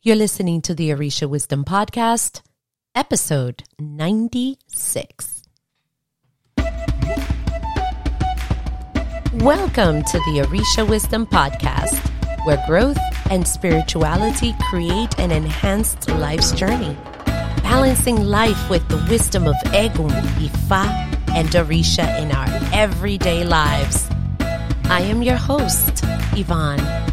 [0.00, 2.42] You're listening to the Orisha Wisdom Podcast,
[2.94, 5.42] episode 96.
[9.34, 11.98] Welcome to the Orisha Wisdom Podcast,
[12.46, 12.96] where growth
[13.28, 16.96] and spirituality create an enhanced life's journey,
[17.64, 20.86] balancing life with the wisdom of Egun, Ifa,
[21.34, 24.08] and Orisha in our everyday lives.
[24.84, 26.04] I am your host,
[26.36, 27.07] Ivon.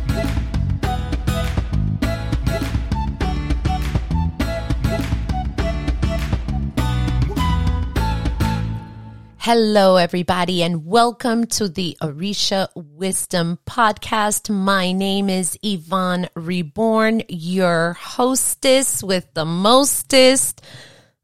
[9.48, 14.49] Hello, everybody, and welcome to the Orisha Wisdom Podcast.
[14.49, 20.63] My name is Ivon Reborn, your hostess with the mostest.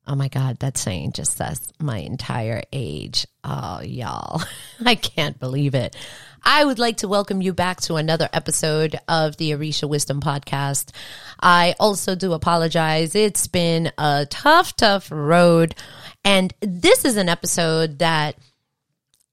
[0.08, 3.28] Oh my God, that saying just says my entire age.
[3.44, 4.42] Oh, y'all,
[4.86, 5.96] I can't believe it.
[6.44, 10.90] I would like to welcome you back to another episode of the Orisha Wisdom Podcast.
[11.40, 13.14] I also do apologize.
[13.14, 15.76] It's been a tough, tough road
[16.24, 18.36] and this is an episode that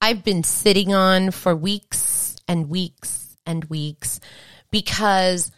[0.01, 4.19] I've been sitting on for weeks and weeks and weeks
[4.71, 5.51] because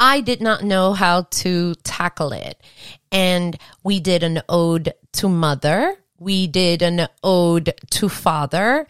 [0.00, 2.60] I did not know how to tackle it.
[3.12, 5.94] And we did an ode to mother.
[6.18, 8.86] We did an ode to father.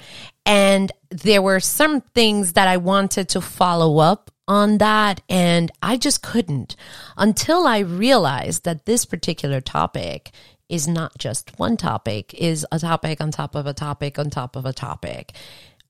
[0.47, 5.21] And there were some things that I wanted to follow up on that.
[5.29, 6.77] And I just couldn't
[7.17, 10.31] until I realized that this particular topic
[10.69, 14.55] is not just one topic, is a topic on top of a topic on top
[14.55, 15.33] of a topic.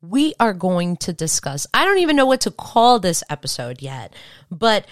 [0.00, 4.14] We are going to discuss, I don't even know what to call this episode yet,
[4.50, 4.86] but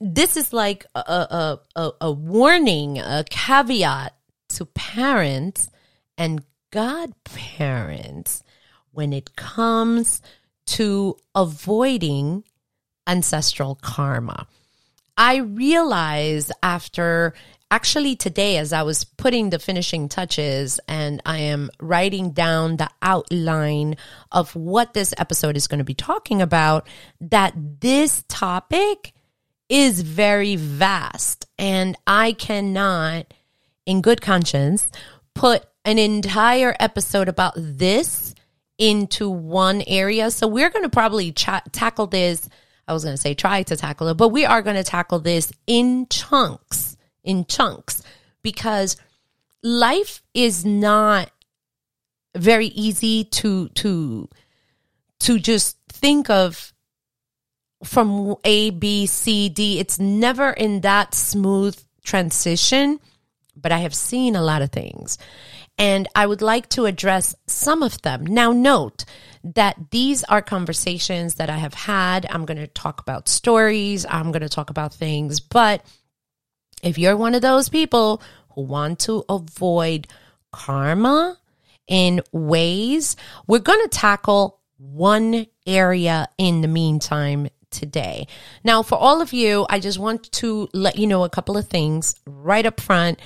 [0.00, 4.14] this is like a, a, a, a warning, a caveat
[4.50, 5.70] to parents
[6.18, 8.42] and godparents
[8.92, 10.22] when it comes
[10.66, 12.44] to avoiding
[13.06, 14.46] ancestral karma.
[15.16, 17.34] I realize after
[17.70, 22.90] actually today as I was putting the finishing touches and I am writing down the
[23.02, 23.96] outline
[24.30, 26.86] of what this episode is going to be talking about,
[27.20, 29.14] that this topic
[29.68, 33.32] is very vast and I cannot,
[33.84, 34.90] in good conscience,
[35.34, 38.34] put an entire episode about this
[38.78, 40.30] into one area.
[40.30, 42.48] So we're going to probably tackle this.
[42.86, 45.18] I was going to say try to tackle it, but we are going to tackle
[45.18, 48.02] this in chunks in chunks
[48.42, 48.96] because
[49.62, 51.30] life is not
[52.34, 54.28] very easy to to
[55.18, 56.72] to just think of
[57.84, 59.78] from A, B, C, D.
[59.78, 63.00] It's never in that smooth transition,
[63.56, 65.18] but I have seen a lot of things.
[65.78, 68.24] And I would like to address some of them.
[68.24, 69.04] Now, note
[69.44, 72.26] that these are conversations that I have had.
[72.30, 75.84] I'm going to talk about stories, I'm going to talk about things, but
[76.82, 80.06] if you're one of those people who want to avoid
[80.52, 81.38] karma
[81.86, 83.16] in ways,
[83.46, 88.26] we're going to tackle one area in the meantime today.
[88.64, 91.68] Now, for all of you, I just want to let you know a couple of
[91.68, 93.20] things right up front.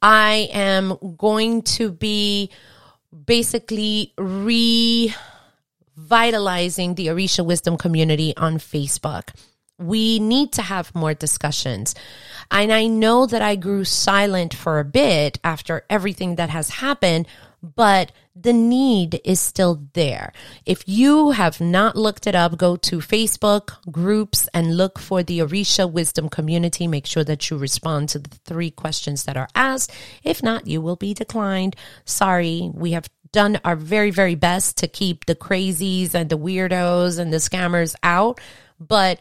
[0.00, 2.50] I am going to be
[3.26, 9.30] basically revitalizing the Orisha Wisdom community on Facebook
[9.82, 11.94] we need to have more discussions.
[12.50, 17.26] And I know that I grew silent for a bit after everything that has happened,
[17.62, 20.32] but the need is still there.
[20.66, 25.38] If you have not looked it up, go to Facebook groups and look for the
[25.40, 26.86] Orisha Wisdom Community.
[26.86, 29.92] Make sure that you respond to the three questions that are asked.
[30.24, 31.76] If not, you will be declined.
[32.04, 37.18] Sorry, we have done our very, very best to keep the crazies and the weirdos
[37.18, 38.40] and the scammers out.
[38.80, 39.18] But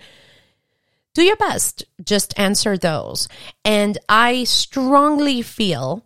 [1.14, 1.84] do your best.
[2.04, 3.28] Just answer those.
[3.66, 6.06] And I strongly feel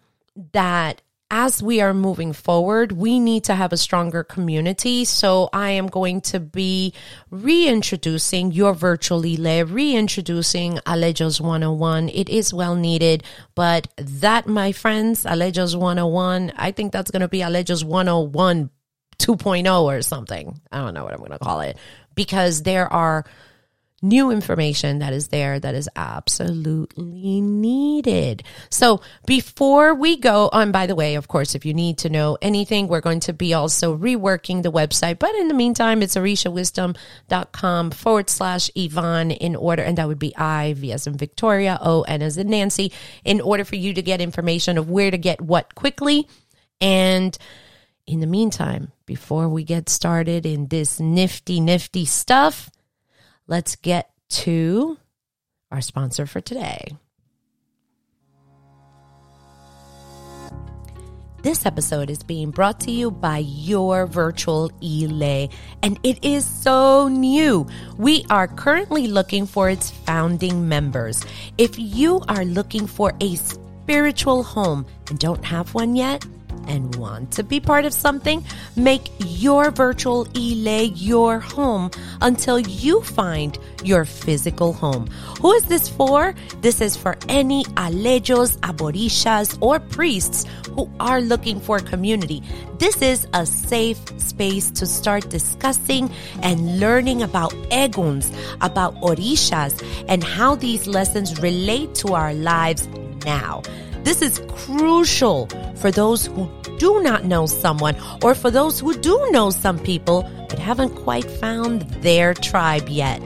[0.54, 1.02] that
[1.32, 5.06] as we are moving forward, we need to have a stronger community.
[5.06, 6.94] So I am going to be
[7.32, 12.10] reintroducing your virtually led, reintroducing Alejos 101.
[12.10, 13.24] It is well needed,
[13.56, 18.70] but that, my friends, Alejos 101, I think that's going to be Alejos 101
[19.18, 20.60] 2.0 or something.
[20.72, 21.78] I don't know what I'm going to call it
[22.16, 23.26] because there are
[24.08, 28.44] new information that is there that is absolutely needed.
[28.70, 32.10] So before we go oh, on, by the way, of course, if you need to
[32.10, 35.18] know anything, we're going to be also reworking the website.
[35.18, 39.82] But in the meantime, it's orishawisdom.com forward slash Ivon in order.
[39.82, 42.92] And that would be I, V as in Victoria, O, N as in Nancy,
[43.24, 46.28] in order for you to get information of where to get what quickly.
[46.82, 47.38] And
[48.06, 52.70] in the meantime, before we get started in this nifty, nifty stuff,
[53.48, 54.98] let's get to
[55.72, 56.98] our sponsor for today.
[61.44, 65.48] This episode is being brought to you by your virtual Ile,
[65.84, 67.68] and it is so new.
[68.00, 71.24] We are currently looking for its founding members.
[71.60, 76.26] If you are looking for a spiritual home and don't have one yet,
[76.68, 78.44] and want to be part of something,
[78.76, 81.92] make your virtual Ile your home
[82.22, 85.08] until you find your physical home.
[85.42, 86.34] Who is this for?
[86.62, 92.44] This is for any alejos, aborishas, or priests who are looking for community.
[92.80, 96.12] This is a safe space to start discussing
[96.42, 102.88] and learning about eguns, about orishas, and how these lessons relate to our lives
[103.26, 103.62] now.
[104.06, 105.48] This is crucial
[105.78, 106.48] for those who
[106.78, 111.26] do not know someone or for those who do know some people but haven't quite
[111.26, 113.20] found their tribe yet.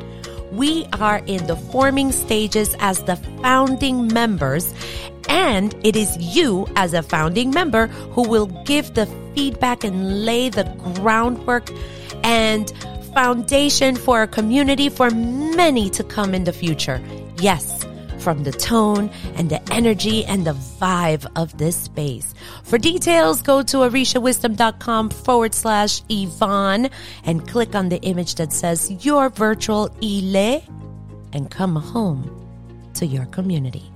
[0.53, 4.73] We are in the forming stages as the founding members
[5.27, 9.05] and it is you as a founding member who will give the
[9.35, 10.63] feedback and lay the
[10.95, 11.69] groundwork
[12.23, 12.71] and
[13.13, 17.01] foundation for a community for many to come in the future.
[17.41, 17.85] Yes
[18.19, 22.33] from the tone and the energy and the vibe of this space.
[22.63, 26.91] For details, go to orishawisdom.com forward slash Ivon
[27.23, 30.61] and click on the image that says your virtual Ile
[31.33, 32.35] and come home
[32.95, 33.91] to your community.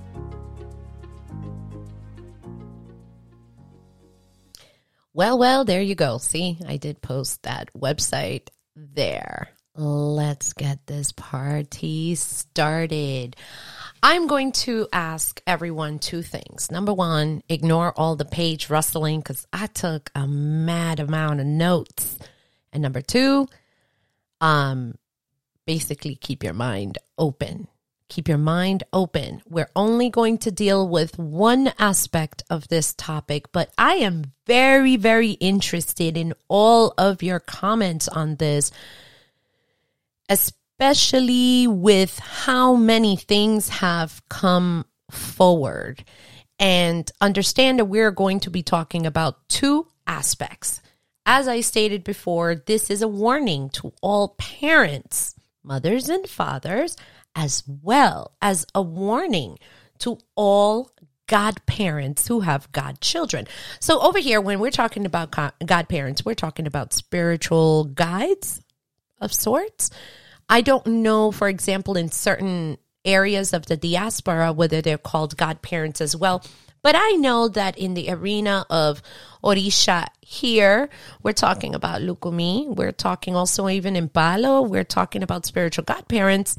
[5.12, 6.18] Well, well, there you go.
[6.18, 9.48] See, I did post that website there.
[9.76, 13.36] Let's get this party started.
[14.06, 16.70] I'm going to ask everyone two things.
[16.70, 22.18] Number one, ignore all the page rustling because I took a mad amount of notes.
[22.70, 23.48] And number two,
[24.42, 24.98] um,
[25.64, 27.66] basically keep your mind open.
[28.10, 29.40] Keep your mind open.
[29.48, 34.96] We're only going to deal with one aspect of this topic, but I am very,
[34.96, 38.70] very interested in all of your comments on this,
[40.28, 46.04] especially especially with how many things have come forward.
[46.58, 50.80] And understand that we're going to be talking about two aspects.
[51.26, 56.96] As I stated before, this is a warning to all parents, mothers and fathers,
[57.34, 59.58] as well as a warning
[59.98, 60.90] to all
[61.26, 63.46] godparents who have godchildren.
[63.80, 65.34] So over here, when we're talking about
[65.64, 68.60] godparents, we're talking about spiritual guides
[69.20, 69.90] of sorts
[70.48, 76.00] I don't know, for example, in certain areas of the diaspora, whether they're called godparents
[76.00, 76.42] as well.
[76.82, 79.00] But I know that in the arena of
[79.42, 80.90] Orisha here,
[81.22, 82.74] we're talking about Lukumi.
[82.74, 86.58] We're talking also even in Palo, we're talking about spiritual godparents.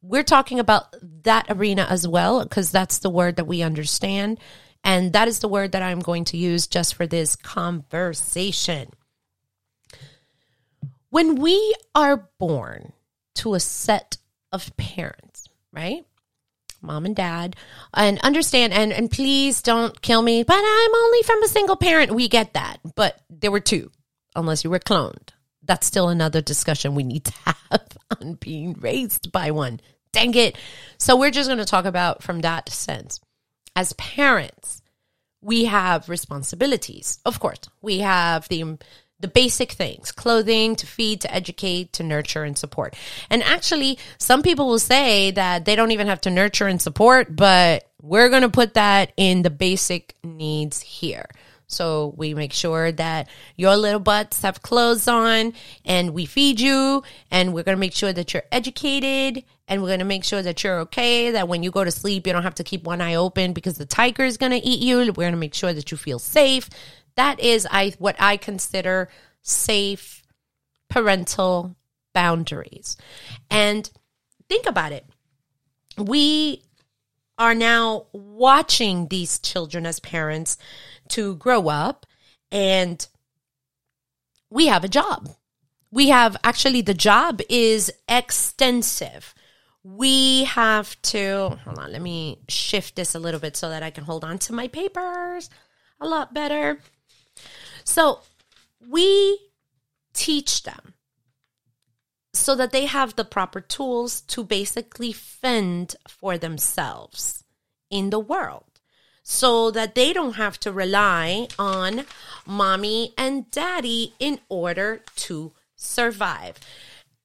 [0.00, 0.94] We're talking about
[1.24, 4.38] that arena as well, because that's the word that we understand.
[4.84, 8.90] And that is the word that I'm going to use just for this conversation.
[11.10, 12.92] When we are born,
[13.36, 14.18] to a set
[14.52, 16.04] of parents, right?
[16.82, 17.56] Mom and dad.
[17.94, 22.12] And understand and and please don't kill me, but I'm only from a single parent.
[22.14, 22.78] We get that.
[22.94, 23.90] But there were two,
[24.34, 25.30] unless you were cloned.
[25.62, 27.32] That's still another discussion we need to
[27.70, 27.88] have
[28.20, 29.80] on being raised by one.
[30.12, 30.56] Dang it.
[30.98, 33.20] So we're just going to talk about from that sense.
[33.74, 34.80] As parents,
[35.42, 37.18] we have responsibilities.
[37.26, 38.78] Of course, we have the
[39.20, 42.94] the basic things clothing, to feed, to educate, to nurture and support.
[43.30, 47.34] And actually, some people will say that they don't even have to nurture and support,
[47.34, 51.26] but we're going to put that in the basic needs here.
[51.68, 55.52] So we make sure that your little butts have clothes on
[55.84, 59.88] and we feed you and we're going to make sure that you're educated and we're
[59.88, 62.44] going to make sure that you're okay that when you go to sleep you don't
[62.44, 64.98] have to keep one eye open because the tiger is going to eat you.
[64.98, 66.70] We're going to make sure that you feel safe
[67.16, 69.08] that is I what I consider
[69.42, 70.22] safe
[70.88, 71.76] parental
[72.14, 72.96] boundaries.
[73.50, 73.90] And
[74.48, 75.06] think about it.
[75.98, 76.62] We
[77.38, 80.56] are now watching these children as parents
[81.08, 82.06] to grow up
[82.50, 83.06] and
[84.48, 85.28] we have a job.
[85.90, 89.34] We have actually the job is extensive.
[89.82, 93.90] We have to hold on, let me shift this a little bit so that I
[93.90, 95.50] can hold on to my papers
[96.00, 96.80] a lot better.
[97.86, 98.20] So
[98.86, 99.38] we
[100.12, 100.92] teach them
[102.34, 107.44] so that they have the proper tools to basically fend for themselves
[107.90, 108.64] in the world
[109.22, 112.04] so that they don't have to rely on
[112.46, 116.60] mommy and daddy in order to survive.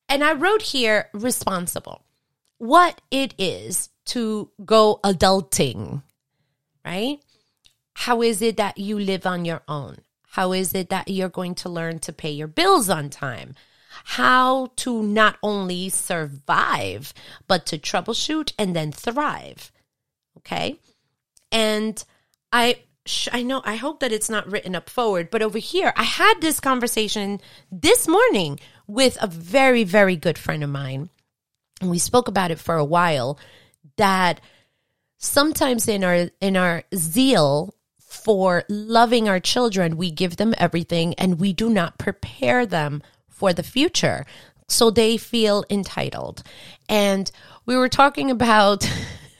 [0.08, 2.04] And I wrote here responsible.
[2.58, 6.04] What it is, to go adulting,
[6.84, 7.20] right?
[7.94, 9.98] How is it that you live on your own?
[10.32, 13.54] How is it that you're going to learn to pay your bills on time?
[14.06, 17.14] How to not only survive,
[17.48, 19.74] but to troubleshoot and then thrive.
[20.38, 20.78] Okay.
[21.52, 22.02] And
[22.54, 22.80] I,
[23.34, 26.36] I know, I hope that it's not written up forward, but over here, I had
[26.40, 28.58] this conversation this morning
[28.88, 31.10] with a very, very good friend of mine.
[31.82, 33.38] And we spoke about it for a while
[33.98, 34.40] that
[35.18, 37.74] sometimes in our, in our zeal
[38.12, 43.54] for loving our children, we give them everything and we do not prepare them for
[43.54, 44.26] the future.
[44.68, 46.44] So they feel entitled.
[46.90, 47.32] And
[47.66, 48.84] we were talking about,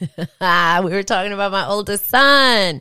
[0.00, 2.80] we were talking about my oldest son,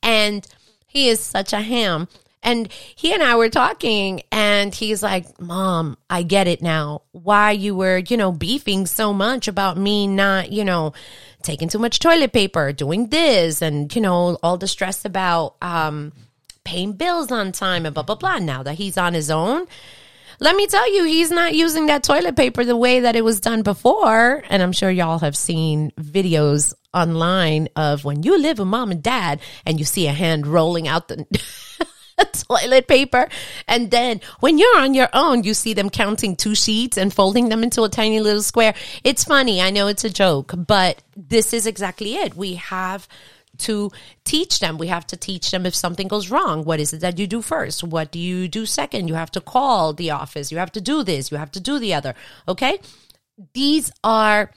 [0.00, 0.46] and
[0.86, 2.06] he is such a ham.
[2.44, 7.02] And he and I were talking, and he's like, Mom, I get it now.
[7.10, 10.92] Why you were, you know, beefing so much about me not, you know,
[11.42, 16.12] taking too much toilet paper, doing this, and, you know, all the stress about um,
[16.64, 18.38] paying bills on time and blah, blah, blah.
[18.38, 19.66] Now that he's on his own,
[20.40, 23.40] let me tell you, he's not using that toilet paper the way that it was
[23.40, 24.42] done before.
[24.48, 29.02] And I'm sure y'all have seen videos online of when you live with mom and
[29.02, 31.26] dad and you see a hand rolling out the
[32.48, 33.28] toilet paper.
[33.68, 37.48] And then when you're on your own, you see them counting two sheets and folding
[37.48, 38.74] them into a tiny little square.
[39.04, 39.60] It's funny.
[39.60, 42.36] I know it's a joke, but this is exactly it.
[42.36, 43.08] We have
[43.58, 43.90] to
[44.24, 44.78] teach them.
[44.78, 46.64] We have to teach them if something goes wrong.
[46.64, 47.84] What is it that you do first?
[47.84, 49.08] What do you do second?
[49.08, 50.50] You have to call the office.
[50.50, 51.30] You have to do this.
[51.30, 52.14] You have to do the other.
[52.48, 52.78] Okay.
[53.54, 54.50] These are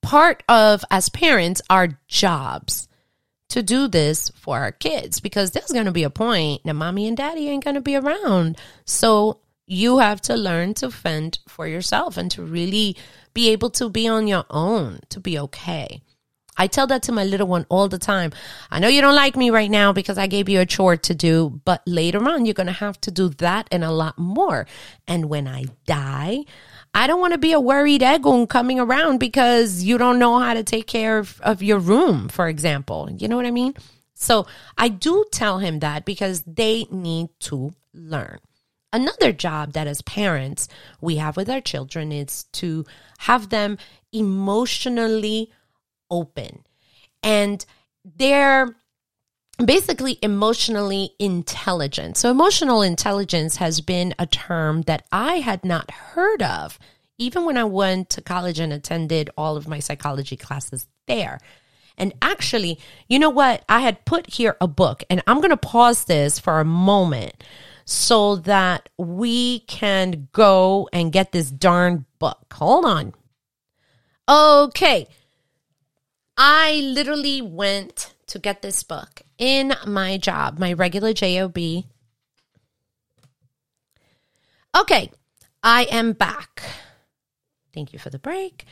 [0.00, 2.88] part of, as parents, our jobs
[3.52, 7.06] to do this for our kids because there's going to be a point that mommy
[7.06, 8.56] and daddy ain't going to be around.
[8.86, 12.96] So you have to learn to fend for yourself and to really
[13.34, 16.00] be able to be on your own, to be okay.
[16.56, 18.32] I tell that to my little one all the time.
[18.70, 21.14] I know you don't like me right now because I gave you a chore to
[21.14, 24.66] do, but later on, you're going to have to do that and a lot more.
[25.06, 26.44] And when I die,
[26.94, 30.54] I don't want to be a worried egun coming around because you don't know how
[30.54, 33.08] to take care of, of your room, for example.
[33.16, 33.74] You know what I mean?
[34.14, 34.46] So
[34.76, 38.38] I do tell him that because they need to learn.
[38.92, 40.68] Another job that as parents
[41.00, 42.84] we have with our children is to
[43.18, 43.78] have them
[44.12, 45.50] emotionally
[46.10, 46.62] open.
[47.22, 47.64] And
[48.04, 48.76] they're
[49.66, 52.16] basically emotionally intelligent.
[52.16, 56.78] So, emotional intelligence has been a term that I had not heard of,
[57.18, 61.40] even when I went to college and attended all of my psychology classes there.
[61.98, 62.78] And actually,
[63.08, 63.64] you know what?
[63.68, 67.44] I had put here a book, and I'm going to pause this for a moment
[67.84, 72.52] so that we can go and get this darn book.
[72.54, 73.12] Hold on.
[74.28, 75.08] Okay.
[76.36, 81.58] I literally went to get this book in my job, my regular job.
[81.58, 81.84] Okay,
[85.64, 86.62] I am back.
[87.74, 88.66] Thank you for the break.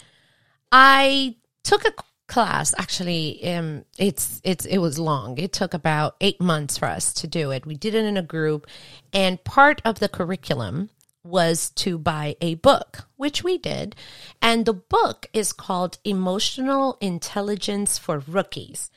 [0.71, 1.35] I
[1.65, 1.93] took a
[2.29, 7.13] class actually um it's it's it was long it took about 8 months for us
[7.15, 8.69] to do it we did it in a group
[9.13, 10.91] and part of the curriculum
[11.23, 13.95] was to buy a book, which we did.
[14.41, 18.91] And the book is called Emotional Intelligence for Rookies.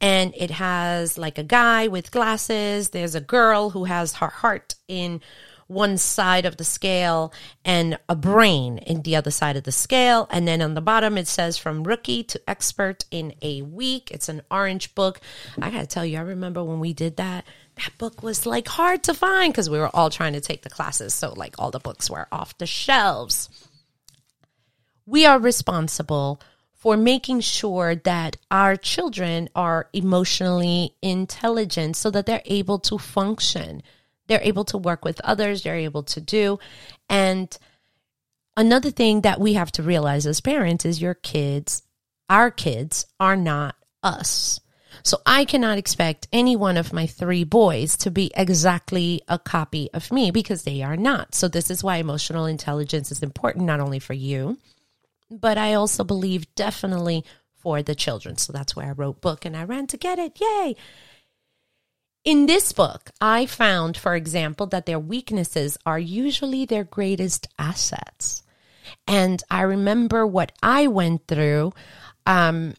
[0.00, 2.90] And it has like a guy with glasses.
[2.90, 5.20] There's a girl who has her heart in
[5.68, 7.32] one side of the scale
[7.64, 10.26] and a brain in the other side of the scale.
[10.30, 14.10] And then on the bottom, it says from rookie to expert in a week.
[14.10, 15.20] It's an orange book.
[15.60, 17.44] I got to tell you, I remember when we did that,
[17.76, 20.70] that book was like hard to find because we were all trying to take the
[20.70, 21.14] classes.
[21.14, 23.48] So, like, all the books were off the shelves.
[25.06, 26.40] We are responsible
[26.78, 33.82] for making sure that our children are emotionally intelligent so that they're able to function.
[34.28, 36.60] They're able to work with others, they're able to do.
[37.10, 37.56] And
[38.56, 41.82] another thing that we have to realize as parents is your kids,
[42.30, 44.60] our kids, are not us.
[45.02, 49.90] So I cannot expect any one of my three boys to be exactly a copy
[49.92, 51.34] of me because they are not.
[51.34, 54.58] So this is why emotional intelligence is important, not only for you,
[55.30, 57.24] but I also believe definitely
[57.56, 58.36] for the children.
[58.36, 60.38] So that's why I wrote book and I ran to get it.
[60.40, 60.76] Yay.
[62.24, 68.42] In this book, I found, for example, that their weaknesses are usually their greatest assets.
[69.06, 71.72] And I remember what I went through.
[72.26, 72.74] Um,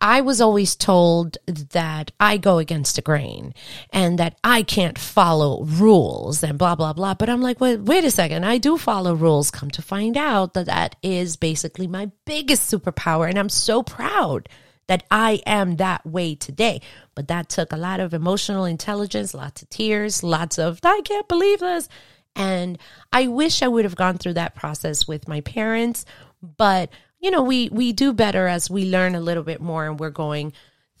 [0.00, 3.52] I was always told that I go against the grain
[3.92, 7.14] and that I can't follow rules and blah, blah, blah.
[7.14, 8.44] But I'm like, wait, wait a second.
[8.44, 9.50] I do follow rules.
[9.50, 13.28] Come to find out that that is basically my biggest superpower.
[13.28, 14.48] And I'm so proud
[14.86, 16.80] that I am that way today.
[17.14, 21.28] But that took a lot of emotional intelligence, lots of tears, lots of, I can't
[21.28, 21.88] believe this.
[22.34, 22.78] And
[23.12, 26.06] I wish I would have gone through that process with my parents,
[26.42, 26.90] but
[27.20, 30.10] you know, we we do better as we learn a little bit more and we're
[30.10, 30.52] going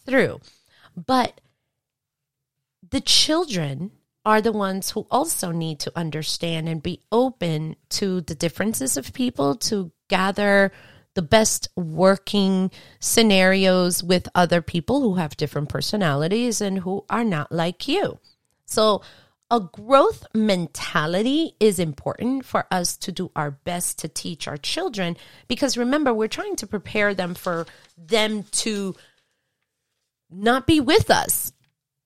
[0.04, 0.40] through.
[0.96, 1.40] But
[2.90, 3.92] the children
[4.24, 9.12] are the ones who also need to understand and be open to the differences of
[9.14, 10.72] people to gather
[11.14, 17.50] the best working scenarios with other people who have different personalities and who are not
[17.50, 18.18] like you.
[18.66, 19.02] So
[19.50, 25.16] a growth mentality is important for us to do our best to teach our children
[25.48, 27.66] because remember, we're trying to prepare them for
[27.98, 28.94] them to
[30.30, 31.52] not be with us.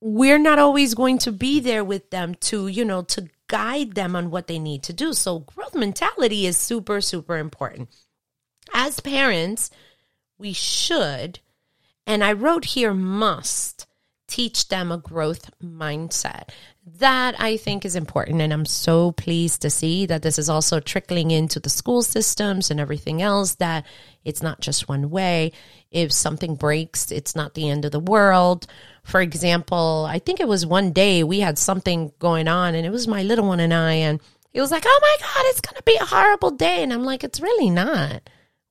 [0.01, 4.15] We're not always going to be there with them to, you know, to guide them
[4.15, 5.13] on what they need to do.
[5.13, 7.89] So, growth mentality is super, super important.
[8.73, 9.69] As parents,
[10.37, 11.39] we should,
[12.07, 13.85] and I wrote here must
[14.27, 16.49] teach them a growth mindset.
[16.99, 18.41] That I think is important.
[18.41, 22.69] And I'm so pleased to see that this is also trickling into the school systems
[22.69, 23.85] and everything else, that
[24.23, 25.51] it's not just one way.
[25.91, 28.67] If something breaks, it's not the end of the world.
[29.03, 32.91] For example, I think it was one day we had something going on and it
[32.91, 34.19] was my little one and I, and
[34.51, 36.83] he was like, Oh my God, it's going to be a horrible day.
[36.83, 38.21] And I'm like, It's really not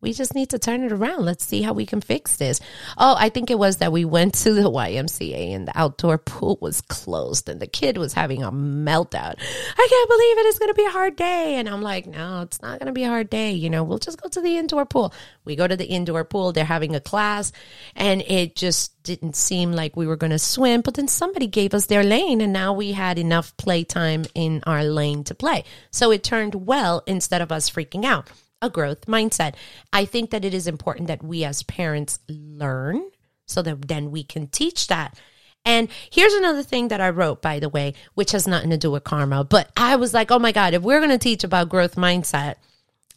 [0.05, 1.25] we just need to turn it around.
[1.25, 2.61] Let's see how we can fix this.
[2.99, 6.59] Oh, I think it was that we went to the YMCA and the outdoor pool
[6.61, 9.35] was closed and the kid was having a meltdown.
[9.35, 10.47] I can't believe it.
[10.47, 11.55] It's going to be a hard day.
[11.57, 13.53] And I'm like, no, it's not going to be a hard day.
[13.53, 15.15] You know, we'll just go to the indoor pool.
[15.47, 16.53] We go to the indoor pool.
[16.53, 17.51] They're having a class
[17.97, 20.83] and it just didn't seem like we were going to swim.
[20.83, 24.85] But then somebody gave us their lane and now we had enough playtime in our
[24.85, 25.65] lane to play.
[25.91, 28.31] So it turned well instead of us freaking out
[28.65, 29.55] a growth mindset.
[29.93, 33.11] I think that it is important that we as parents learn
[33.47, 35.19] so that then we can teach that.
[35.67, 38.91] And here's another thing that I wrote, by the way, which has nothing to do
[38.91, 41.71] with karma, but I was like, oh my God, if we're going to teach about
[41.71, 42.57] growth mindset,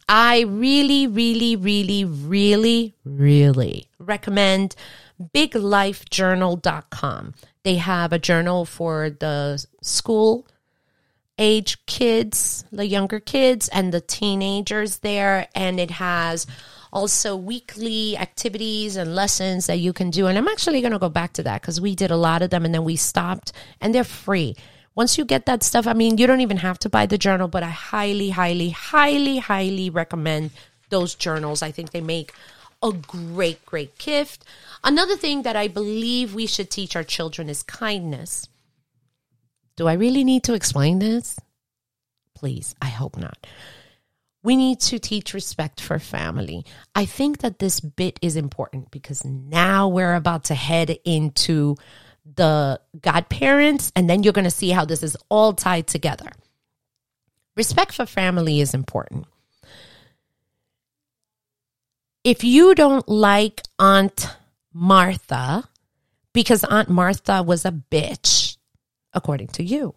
[0.08, 4.74] I really, really, really, really, really recommend
[5.34, 7.34] biglifejournal.com.
[7.64, 10.46] They have a journal for the school
[11.38, 15.48] age kids, the younger kids, and the teenagers there.
[15.54, 16.46] And it has
[16.92, 20.26] also weekly activities and lessons that you can do.
[20.26, 22.50] And I'm actually going to go back to that because we did a lot of
[22.50, 24.56] them and then we stopped, and they're free.
[24.94, 27.46] Once you get that stuff, I mean, you don't even have to buy the journal,
[27.46, 30.50] but I highly, highly, highly, highly recommend
[30.88, 31.62] those journals.
[31.62, 32.32] I think they make
[32.82, 34.44] a great, great gift.
[34.82, 38.48] Another thing that I believe we should teach our children is kindness.
[39.78, 41.38] Do I really need to explain this?
[42.34, 43.46] Please, I hope not.
[44.42, 46.66] We need to teach respect for family.
[46.96, 51.76] I think that this bit is important because now we're about to head into
[52.34, 56.32] the godparents, and then you're going to see how this is all tied together.
[57.56, 59.26] Respect for family is important.
[62.24, 64.28] If you don't like Aunt
[64.72, 65.68] Martha
[66.32, 68.47] because Aunt Martha was a bitch,
[69.12, 69.94] according to you.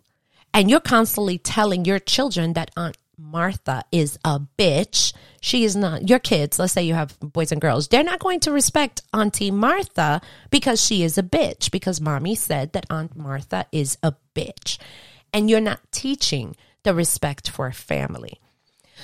[0.54, 5.14] And you're constantly telling your children that Aunt Martha is a bitch.
[5.42, 8.40] She is not, your kids, let's say you have boys and girls, they're not going
[8.42, 13.66] to respect Auntie Martha because she is a bitch, because mommy said that Aunt Martha
[13.72, 14.78] is a bitch.
[15.34, 18.40] And you're not teaching the respect for family.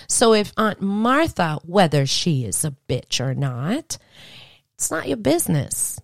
[0.08, 3.98] So if Aunt Martha, whether she is a bitch or not,
[4.76, 6.00] it's not your business.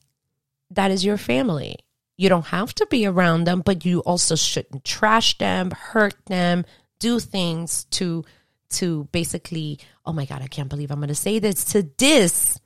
[0.72, 1.78] That is your family.
[2.16, 6.66] You don't have to be around them, but you also shouldn't trash them, hurt them,
[7.00, 8.24] do things to
[8.70, 12.60] to basically, oh my god, I can't believe I'm to say this to this.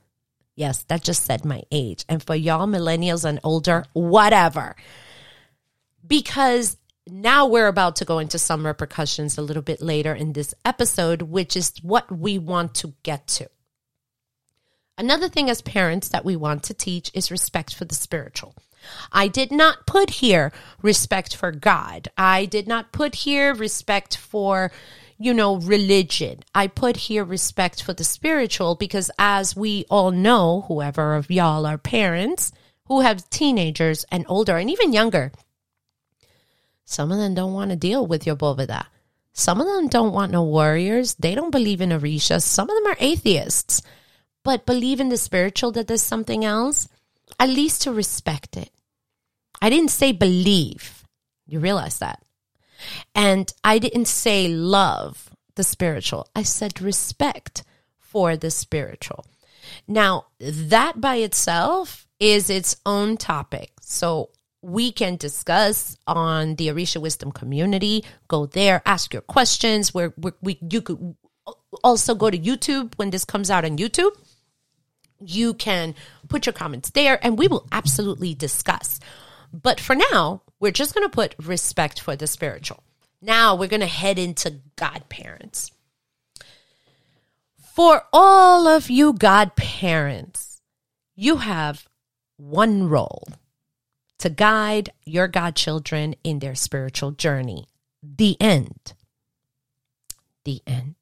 [0.54, 2.04] Yes, that just said my age.
[2.08, 4.74] And for y'all millennials and older, whatever.
[6.06, 10.54] Because now we're about to go into some repercussions a little bit later in this
[10.64, 13.48] episode, which is what we want to get to.
[14.96, 18.54] Another thing as parents that we want to teach is respect for the spiritual.
[19.12, 22.08] I did not put here respect for God.
[22.16, 24.70] I did not put here respect for,
[25.18, 26.40] you know, religion.
[26.54, 31.66] I put here respect for the spiritual because as we all know, whoever of y'all
[31.66, 32.52] are parents
[32.86, 35.32] who have teenagers and older and even younger,
[36.84, 38.86] some of them don't want to deal with your boveda.
[39.32, 41.14] Some of them don't want no warriors.
[41.14, 42.42] They don't believe in Orisha.
[42.42, 43.82] Some of them are atheists,
[44.42, 46.88] but believe in the spiritual that there's something else
[47.38, 48.70] at least to respect it.
[49.60, 51.04] I didn't say believe.
[51.46, 52.22] You realize that.
[53.14, 56.28] And I didn't say love the spiritual.
[56.34, 57.64] I said respect
[57.98, 59.26] for the spiritual.
[59.86, 63.72] Now, that by itself is its own topic.
[63.80, 64.30] So
[64.62, 68.04] we can discuss on the Orisha Wisdom community.
[68.28, 69.94] Go there, ask your questions.
[69.94, 71.16] Where we you could
[71.84, 74.10] also go to YouTube when this comes out on YouTube.
[75.20, 75.94] You can
[76.28, 79.00] put your comments there, and we will absolutely discuss.
[79.52, 82.82] But for now, we're just going to put respect for the spiritual.
[83.20, 85.70] Now we're going to head into godparents.
[87.74, 90.60] For all of you godparents,
[91.14, 91.88] you have
[92.36, 93.28] one role
[94.18, 97.66] to guide your godchildren in their spiritual journey.
[98.02, 98.94] The end.
[100.44, 100.96] The end.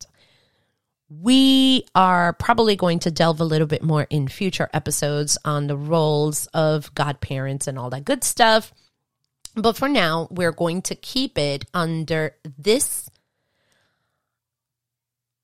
[1.09, 1.56] We
[1.95, 6.47] are probably going to delve a little bit more in future episodes on the roles
[6.55, 8.73] of godparents and all that good stuff.
[9.55, 13.09] But for now, we're going to keep it under this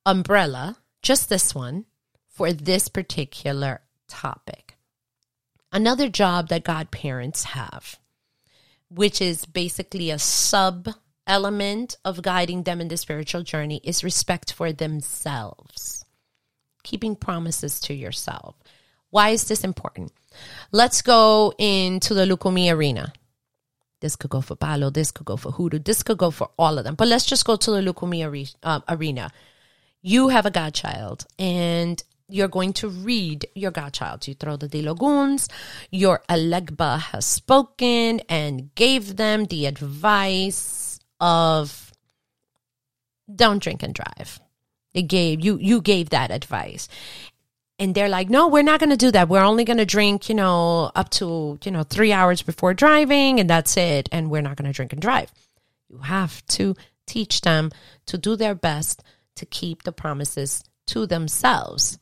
[0.05, 1.87] umbrella, just this one,
[2.29, 4.77] for this particular topic.
[5.73, 7.99] Another job that godparents have,
[8.91, 10.89] which is basically a sub
[11.27, 16.05] element of guiding them in the spiritual journey, is respect for themselves,
[16.83, 18.55] keeping promises to yourself.
[19.11, 20.13] Why is this important?
[20.71, 23.13] Let's go into the Lukumi arena.
[24.01, 26.77] This could go for Palo, this could go for Hoodoo, this could go for all
[26.77, 26.97] of them.
[26.97, 29.31] But let's just go to the Lukumi uh, arena.
[30.01, 34.27] You have a godchild and you're going to read your godchild.
[34.27, 35.49] You throw the Diloguns,
[35.91, 41.93] your Elegba has spoken and gave them the advice of
[43.33, 44.41] don't drink and drive.
[44.95, 46.89] It gave you you gave that advice
[47.83, 49.29] and they're like, no, we're not going to do that.
[49.29, 53.41] We're only going to drink, you know, up to, you know, three hours before driving
[53.41, 54.09] and that's it.
[54.13, 55.33] And we're not going to drink and drive.
[55.89, 56.77] You have to
[57.07, 57.73] teach them
[58.07, 59.03] to do their best
[59.35, 61.99] to keep the promises to themselves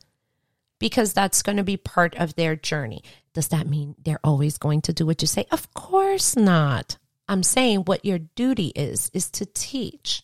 [0.79, 3.03] because that's going to be part of their journey.
[3.33, 5.47] Does that mean they're always going to do what you say?
[5.51, 6.99] Of course not.
[7.27, 10.21] I'm saying what your duty is, is to teach.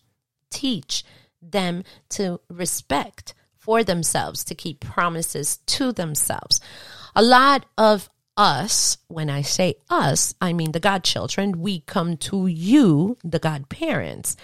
[0.52, 1.04] Teach
[1.42, 6.62] them to respect for themselves, to keep promises to themselves.
[7.16, 12.48] A lot of us, when I say us, I mean the godchildren, we come to
[12.48, 14.38] you, the godparents,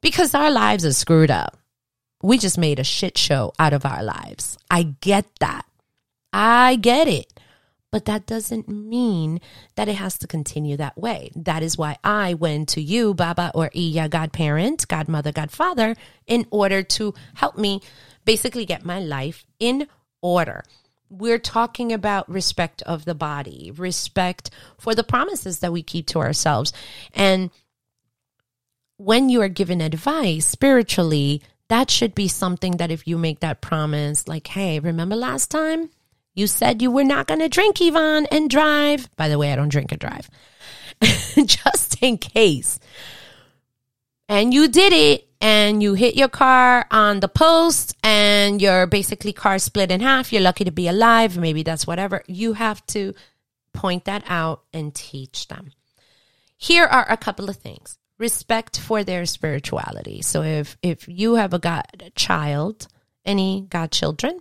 [0.00, 1.56] because our lives are screwed up.
[2.22, 4.58] We just made a shit show out of our lives.
[4.70, 5.64] I get that.
[6.32, 7.39] I get it.
[7.92, 9.40] But that doesn't mean
[9.74, 11.32] that it has to continue that way.
[11.34, 16.82] That is why I went to you, Baba or Iya, godparent, godmother, godfather, in order
[16.84, 17.80] to help me
[18.24, 19.88] basically get my life in
[20.22, 20.62] order.
[21.08, 26.20] We're talking about respect of the body, respect for the promises that we keep to
[26.20, 26.72] ourselves.
[27.12, 27.50] And
[28.98, 33.60] when you are given advice spiritually, that should be something that if you make that
[33.60, 35.90] promise, like, hey, remember last time
[36.40, 39.14] you said you were not going to drink, Ivon, and drive?
[39.16, 40.28] By the way, I don't drink and drive.
[41.46, 42.80] Just in case.
[44.28, 49.32] And you did it and you hit your car on the post and your basically
[49.32, 51.36] car split in half, you're lucky to be alive.
[51.36, 52.22] Maybe that's whatever.
[52.26, 53.14] You have to
[53.72, 55.72] point that out and teach them.
[56.56, 57.98] Here are a couple of things.
[58.18, 60.20] Respect for their spirituality.
[60.20, 62.86] So if if you have a God child,
[63.24, 64.40] any godchildren,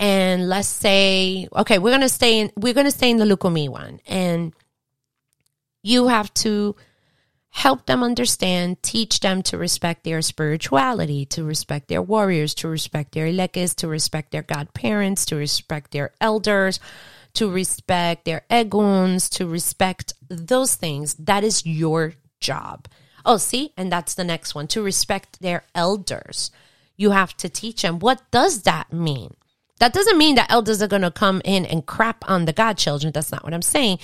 [0.00, 4.00] and let's say, okay, we're gonna stay in we're gonna stay in the Lukumi one,
[4.08, 4.54] and
[5.82, 6.74] you have to
[7.50, 13.12] help them understand, teach them to respect their spirituality, to respect their warriors, to respect
[13.12, 16.80] their lekes, to respect their godparents, to respect their elders,
[17.34, 21.14] to respect their eguns, to respect those things.
[21.14, 22.88] That is your job.
[23.26, 23.74] Oh, see?
[23.76, 26.50] And that's the next one to respect their elders.
[26.96, 27.98] You have to teach them.
[27.98, 29.34] What does that mean?
[29.80, 33.12] That doesn't mean that elders are going to come in and crap on the godchildren.
[33.12, 33.98] That's not what I'm saying.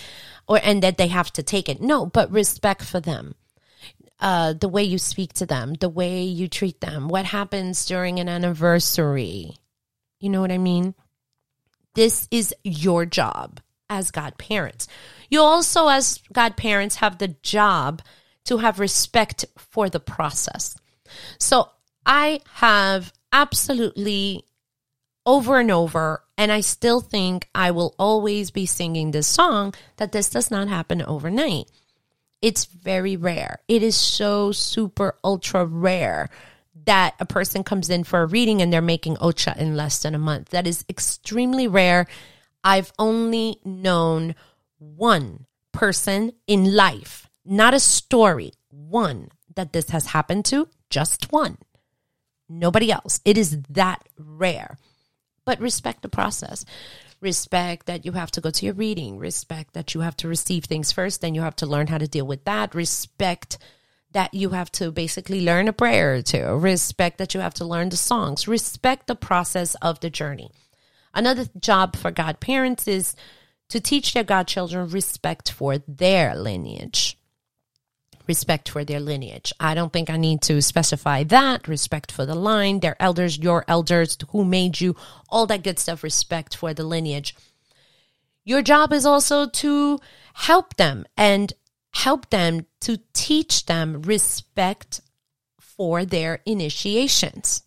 [0.48, 1.80] Or, and that they have to take it.
[1.80, 3.34] No, but respect for them.
[4.18, 8.18] Uh, the way you speak to them, the way you treat them, what happens during
[8.18, 9.54] an anniversary.
[10.18, 10.94] You know what I mean?
[11.94, 13.60] This is your job
[13.90, 14.88] as godparents.
[15.28, 18.00] You also, as godparents, have the job
[18.46, 20.76] to have respect for the process.
[21.38, 21.68] So
[22.06, 24.44] I have absolutely
[25.26, 30.12] over and over, and I still think I will always be singing this song that
[30.12, 31.70] this does not happen overnight.
[32.40, 33.60] It's very rare.
[33.66, 36.30] It is so super ultra rare
[36.84, 40.14] that a person comes in for a reading and they're making ocha in less than
[40.14, 40.50] a month.
[40.50, 42.06] That is extremely rare.
[42.62, 44.36] I've only known
[44.78, 51.58] one person in life, not a story, one that this has happened to, just one.
[52.48, 53.20] Nobody else.
[53.24, 54.78] It is that rare.
[55.46, 56.66] But respect the process.
[57.22, 59.16] Respect that you have to go to your reading.
[59.16, 62.06] Respect that you have to receive things first, then you have to learn how to
[62.06, 62.74] deal with that.
[62.74, 63.56] Respect
[64.12, 66.44] that you have to basically learn a prayer or two.
[66.44, 68.46] Respect that you have to learn the songs.
[68.46, 70.50] Respect the process of the journey.
[71.14, 73.14] Another job for godparents is
[73.68, 77.15] to teach their godchildren respect for their lineage.
[78.26, 79.52] Respect for their lineage.
[79.60, 81.68] I don't think I need to specify that.
[81.68, 84.96] Respect for the line, their elders, your elders, who made you,
[85.28, 86.02] all that good stuff.
[86.02, 87.36] Respect for the lineage.
[88.44, 89.98] Your job is also to
[90.34, 91.52] help them and
[91.92, 95.00] help them to teach them respect
[95.60, 97.62] for their initiations.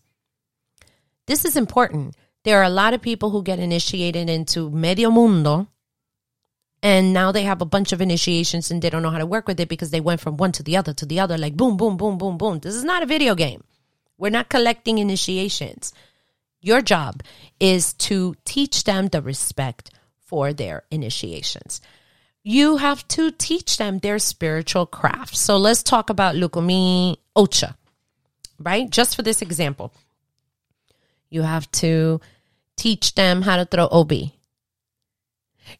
[1.26, 5.68] This is important there are a lot of people who get initiated into medio mundo
[6.82, 9.46] and now they have a bunch of initiations and they don't know how to work
[9.46, 11.76] with it because they went from one to the other to the other like boom
[11.76, 12.58] boom boom boom boom.
[12.60, 13.64] This is not a video game.
[14.18, 15.92] We're not collecting initiations.
[16.60, 17.22] Your job
[17.58, 21.80] is to teach them the respect for their initiations.
[22.42, 25.36] You have to teach them their spiritual craft.
[25.36, 27.74] So let's talk about lukumi ocha
[28.60, 28.88] right?
[28.90, 29.92] Just for this example
[31.30, 32.20] you have to
[32.76, 34.34] teach them how to throw obi.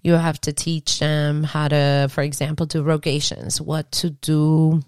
[0.03, 4.83] You have to teach them how to, for example, do rogations, what to do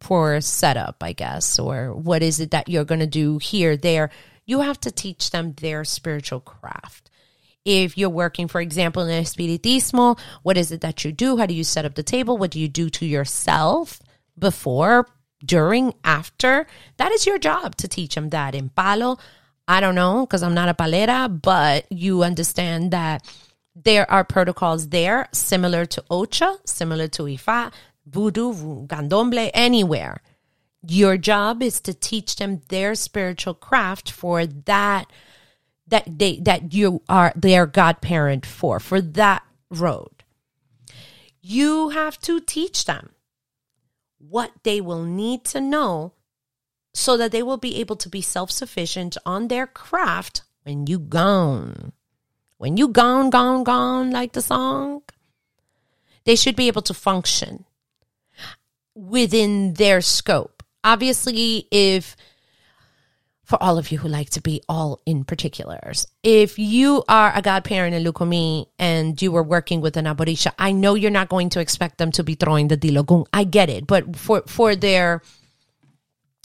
[0.00, 4.10] for setup, I guess, or what is it that you're going to do here, there.
[4.44, 7.10] You have to teach them their spiritual craft.
[7.64, 11.38] If you're working, for example, in a Espiritismo, what is it that you do?
[11.38, 12.36] How do you set up the table?
[12.36, 14.00] What do you do to yourself
[14.38, 15.08] before,
[15.42, 16.66] during, after?
[16.98, 18.54] That is your job to teach them that.
[18.54, 19.18] In Palo,
[19.66, 23.26] I don't know because I'm not a palera, but you understand that
[23.74, 27.72] there are protocols there similar to Ocha, similar to Ifa,
[28.06, 30.22] Voodoo, Candomblé, anywhere.
[30.86, 35.10] Your job is to teach them their spiritual craft for that
[35.86, 40.24] that they that you are their godparent for for that road.
[41.40, 43.10] You have to teach them
[44.18, 46.12] what they will need to know
[46.94, 50.98] so that they will be able to be self sufficient on their craft when you
[50.98, 51.92] gone.
[52.58, 55.02] When you gone, gone, gone, like the song,
[56.24, 57.64] they should be able to function
[58.94, 60.62] within their scope.
[60.82, 62.16] Obviously, if
[63.44, 66.06] for all of you who like to be all in particulars.
[66.22, 70.72] If you are a godparent in Lukumi and you were working with an Aborisha, I
[70.72, 73.26] know you're not going to expect them to be throwing the Dilogun.
[73.32, 73.86] I get it.
[73.86, 75.20] But for, for their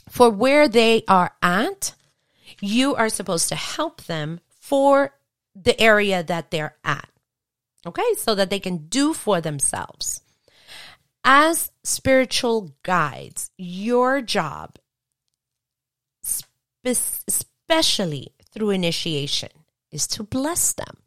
[0.09, 1.93] for where they are at,
[2.59, 5.13] you are supposed to help them for
[5.55, 7.09] the area that they're at.
[7.85, 10.21] Okay, so that they can do for themselves.
[11.23, 14.77] As spiritual guides, your job,
[16.83, 19.49] especially through initiation,
[19.91, 20.97] is to bless them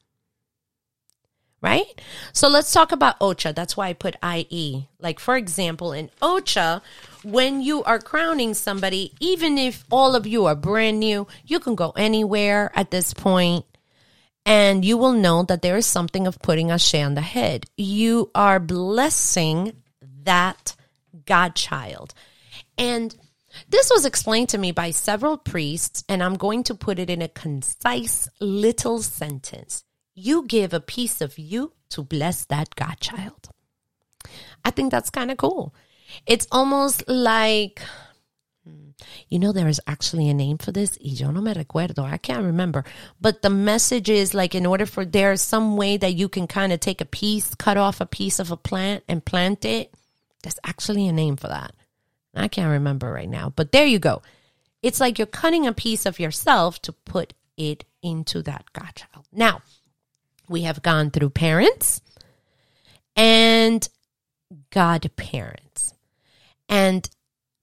[1.63, 2.03] right?
[2.33, 3.55] So let's talk about OCHA.
[3.55, 4.89] That's why I put IE.
[4.99, 6.83] Like, for example, in OCHA,
[7.23, 11.77] when you are crowning somebody, even if all of you are brand new, you can
[11.77, 13.65] go anywhere at this point
[14.45, 17.67] and you will know that there is something of putting ashe on the head.
[17.77, 19.73] You are blessing
[20.25, 20.75] that
[21.27, 22.15] godchild.
[22.77, 23.15] And
[23.69, 27.23] this was explained to me by several priests, and I'm going to put it in
[27.23, 33.49] a concise little sentence you give a piece of you to bless that godchild.
[34.65, 35.75] I think that's kind of cool.
[36.27, 37.81] It's almost like,
[39.29, 40.99] you know, there is actually a name for this.
[41.03, 42.05] Y yo no me recuerdo.
[42.05, 42.85] I can't remember.
[43.21, 46.73] But the message is like, in order for there's some way that you can kind
[46.73, 49.93] of take a piece, cut off a piece of a plant and plant it.
[50.43, 51.73] There's actually a name for that.
[52.35, 53.53] I can't remember right now.
[53.55, 54.23] But there you go.
[54.83, 59.27] It's like you're cutting a piece of yourself to put it into that godchild.
[59.33, 59.63] Now,
[60.49, 62.01] we have gone through parents
[63.15, 63.89] and
[64.71, 65.95] godparents.
[66.69, 67.09] And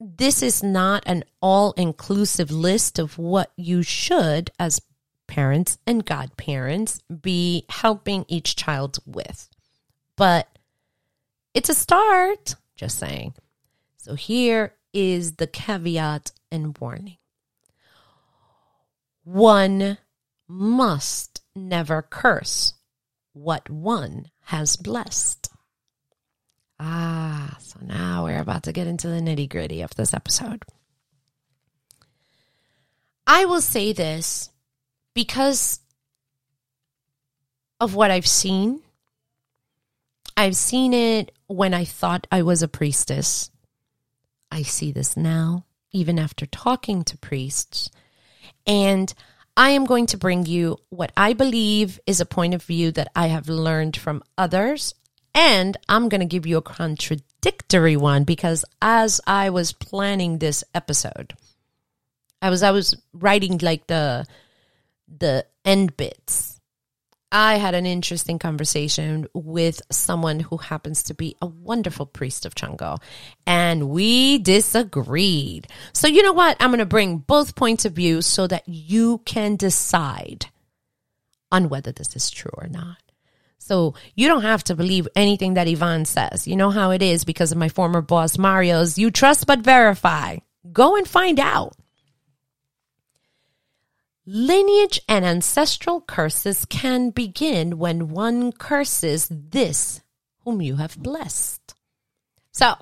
[0.00, 4.80] this is not an all inclusive list of what you should, as
[5.26, 9.48] parents and godparents, be helping each child with.
[10.16, 10.48] But
[11.54, 13.34] it's a start, just saying.
[13.98, 17.18] So here is the caveat and warning
[19.24, 19.98] one
[20.48, 22.74] must never curse
[23.32, 25.49] what one has blessed.
[26.82, 30.62] Ah, so now we're about to get into the nitty gritty of this episode.
[33.26, 34.48] I will say this
[35.14, 35.80] because
[37.80, 38.80] of what I've seen.
[40.38, 43.50] I've seen it when I thought I was a priestess.
[44.50, 47.90] I see this now, even after talking to priests.
[48.66, 49.12] And
[49.54, 53.08] I am going to bring you what I believe is a point of view that
[53.14, 54.94] I have learned from others.
[55.34, 60.64] And I'm going to give you a contradictory one because as I was planning this
[60.74, 61.34] episode,
[62.42, 64.26] I was I was writing like the
[65.08, 66.60] the end bits
[67.32, 72.56] I had an interesting conversation with someone who happens to be a wonderful priest of
[72.56, 72.98] Chango,
[73.46, 75.68] and we disagreed.
[75.92, 76.56] So, you know what?
[76.58, 80.46] I'm going to bring both points of view so that you can decide
[81.52, 82.98] on whether this is true or not.
[83.70, 86.48] So, you don't have to believe anything that Ivon says.
[86.48, 88.98] You know how it is because of my former boss, Mario's.
[88.98, 90.38] You trust but verify.
[90.72, 91.76] Go and find out.
[94.26, 100.02] Lineage and ancestral curses can begin when one curses this
[100.44, 101.74] whom you have blessed.
[102.50, 102.74] So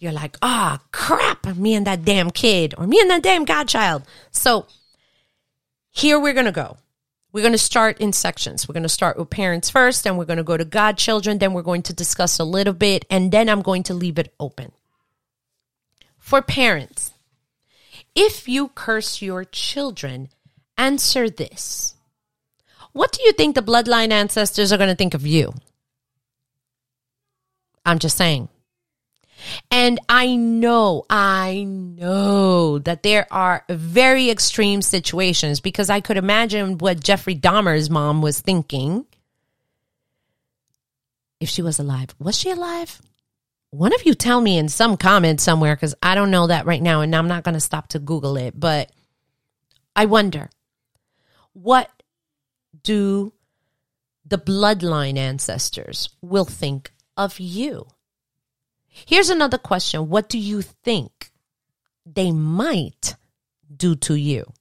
[0.00, 3.46] you're like, ah, oh, crap, me and that damn kid, or me and that damn
[3.46, 4.02] godchild.
[4.32, 4.66] So
[5.88, 6.76] here we're going to go.
[7.32, 8.66] We're going to start in sections.
[8.66, 11.38] We're going to start with parents first, and we're going to go to godchildren.
[11.38, 14.34] Then we're going to discuss a little bit, and then I'm going to leave it
[14.40, 14.72] open.
[16.18, 17.12] For parents,
[18.14, 20.30] if you curse your children,
[20.78, 21.94] answer this.
[22.92, 25.52] What do you think the bloodline ancestors are going to think of you?
[27.84, 28.48] I'm just saying.
[29.70, 36.78] And I know, I know that there are very extreme situations because I could imagine
[36.78, 39.06] what Jeffrey Dahmer's mom was thinking
[41.40, 42.14] if she was alive.
[42.18, 43.00] Was she alive?
[43.70, 46.82] One of you tell me in some comment somewhere because I don't know that right
[46.82, 48.58] now and I'm not going to stop to Google it.
[48.58, 48.90] But
[49.94, 50.48] I wonder
[51.52, 51.90] what
[52.82, 53.32] do
[54.24, 57.86] the bloodline ancestors will think of you?
[59.06, 60.08] Here's another question.
[60.08, 61.30] What do you think
[62.06, 63.16] they might
[63.74, 64.52] do to you?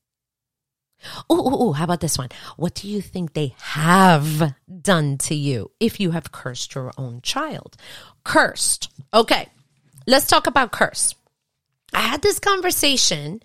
[1.29, 2.29] Oh, how about this one?
[2.57, 7.21] What do you think they have done to you if you have cursed your own
[7.21, 7.77] child?
[8.23, 8.89] Cursed.
[9.13, 9.47] Okay,
[10.05, 11.15] let's talk about curse.
[11.93, 13.41] I had this conversation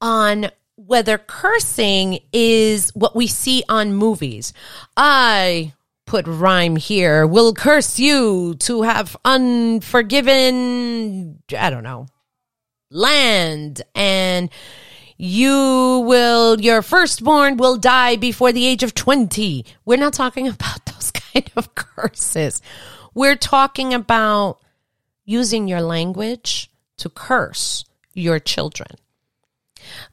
[0.00, 4.52] on whether cursing is what we see on movies.
[4.96, 5.74] I
[6.12, 12.06] put rhyme here will curse you to have unforgiven, I don't know,
[12.90, 14.50] land and
[15.16, 19.64] you will, your firstborn will die before the age of 20.
[19.86, 22.60] We're not talking about those kind of curses.
[23.14, 24.60] We're talking about
[25.24, 28.98] using your language to curse your children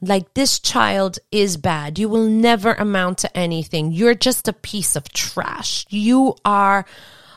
[0.00, 1.98] like this child is bad.
[1.98, 3.92] You will never amount to anything.
[3.92, 5.86] You're just a piece of trash.
[5.90, 6.84] You are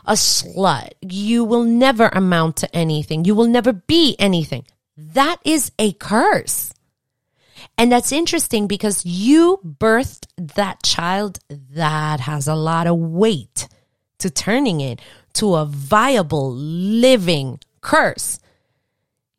[0.05, 0.89] a slut.
[1.01, 3.25] You will never amount to anything.
[3.25, 4.65] You will never be anything.
[4.97, 6.73] That is a curse.
[7.77, 13.67] And that's interesting because you birthed that child that has a lot of weight
[14.19, 15.01] to turning it
[15.33, 18.39] to a viable living curse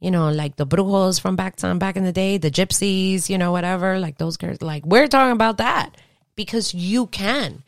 [0.04, 3.38] you know, like the brujos from back time, back in the day, the gypsies, you
[3.38, 5.96] know, whatever, like those girls, like we're talking about that
[6.36, 7.62] because you can.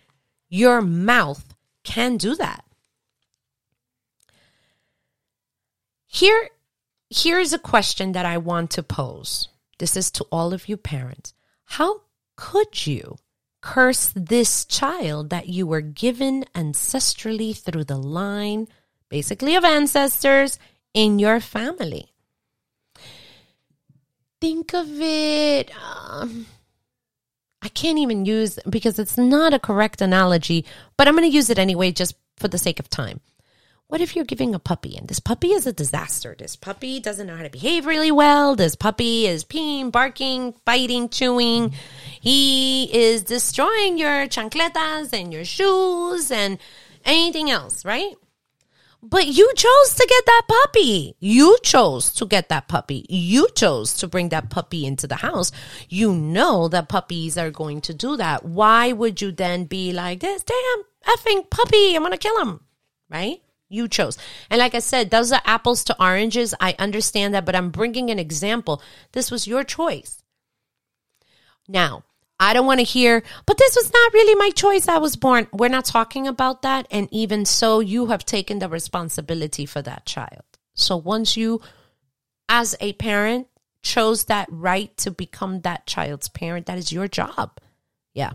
[0.51, 2.63] Your mouth can do that.
[6.07, 6.51] Here,
[7.09, 9.49] here's a question that I want to pose.
[9.79, 11.33] This is to all of you parents.
[11.65, 12.03] How
[12.37, 13.17] could you
[13.63, 18.69] curse this child that you were given ancestrally through the line,
[19.09, 20.59] basically of ancestors
[20.93, 22.11] in your family?
[24.41, 25.71] Think of it.
[25.77, 26.47] Um,
[27.63, 30.65] I can't even use because it's not a correct analogy,
[30.97, 33.21] but I'm going to use it anyway just for the sake of time.
[33.89, 36.35] What if you're giving a puppy and this puppy is a disaster?
[36.37, 38.57] This puppy doesn't know how to behave really well.
[38.57, 41.73] This puppy is peeing, barking, biting, chewing.
[42.21, 46.59] He is destroying your chancletas and your shoes and
[47.05, 48.17] anything else, right?
[49.03, 51.15] But you chose to get that puppy.
[51.21, 53.07] You chose to get that puppy.
[53.09, 55.53] You chose to bring that puppy into the house.
[55.89, 58.45] You know that puppies are going to do that.
[58.45, 60.43] Why would you then be like this?
[60.43, 61.95] Damn effing puppy.
[61.95, 62.61] I'm going to kill him.
[63.09, 63.43] Right?
[63.69, 64.17] You chose.
[64.51, 66.55] And like I said, those are apples to oranges.
[66.61, 68.83] I understand that, but I'm bringing an example.
[69.13, 70.23] This was your choice.
[71.69, 72.05] Now,
[72.39, 74.89] I don't want to hear, but this was not really my choice.
[74.89, 75.49] I was born.
[75.53, 76.87] We're not talking about that.
[76.91, 80.45] And even so, you have taken the responsibility for that child.
[80.75, 81.63] So once you,
[82.49, 83.49] as a parent,
[83.83, 87.59] chose that right to become that child's parent, that is your job.
[88.13, 88.33] Yeah.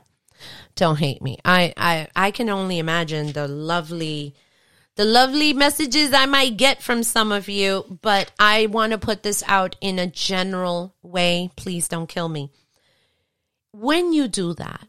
[0.76, 1.38] don't hate me.
[1.45, 4.34] I, I, I can only imagine the lovely,
[4.95, 9.22] the lovely messages I might get from some of you, but I want to put
[9.22, 11.52] this out in a general way.
[11.56, 12.52] Please don't kill me.
[13.72, 14.88] When you do that,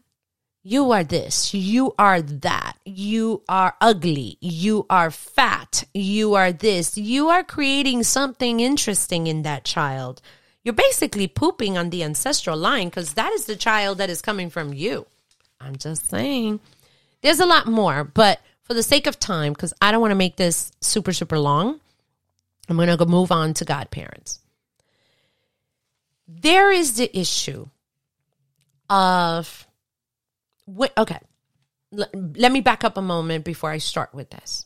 [0.61, 6.97] you are this, you are that, you are ugly, you are fat, you are this,
[6.97, 10.21] you are creating something interesting in that child.
[10.63, 14.49] You're basically pooping on the ancestral line because that is the child that is coming
[14.49, 15.05] from you.
[15.59, 16.59] I'm just saying.
[17.21, 20.15] There's a lot more, but for the sake of time, because I don't want to
[20.15, 21.79] make this super, super long,
[22.69, 24.39] I'm going to move on to godparents.
[26.27, 27.67] There is the issue
[28.89, 29.67] of
[30.65, 31.19] what okay,
[31.91, 34.65] let me back up a moment before I start with this.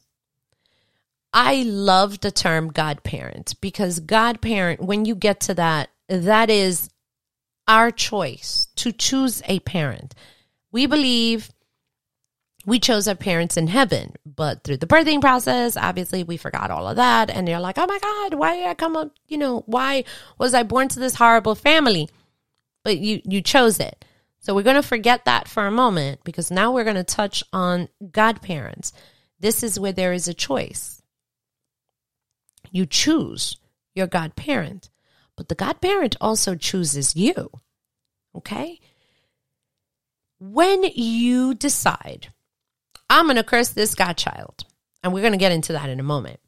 [1.34, 6.90] I love the term godparent because godparent, when you get to that, that is
[7.68, 10.16] our choice to choose a parent.
[10.72, 11.50] We believe
[12.66, 16.88] we chose our parents in heaven, but through the birthing process, obviously we forgot all
[16.88, 17.30] of that.
[17.30, 19.12] And you're like, oh my God, why did I come up?
[19.28, 20.06] You know, why
[20.38, 22.10] was I born to this horrible family?
[22.84, 24.04] But you, you chose it.
[24.48, 27.44] So we're going to forget that for a moment because now we're going to touch
[27.52, 28.94] on godparents.
[29.42, 31.02] This is where there is a choice.
[32.72, 33.58] You choose
[33.94, 34.90] your godparent,
[35.36, 37.52] but the godparent also chooses you.
[38.38, 38.80] Okay?
[40.40, 42.30] When you decide,
[43.10, 44.64] I'm going to curse this godchild,
[45.04, 46.40] and we're going to get into that in a moment.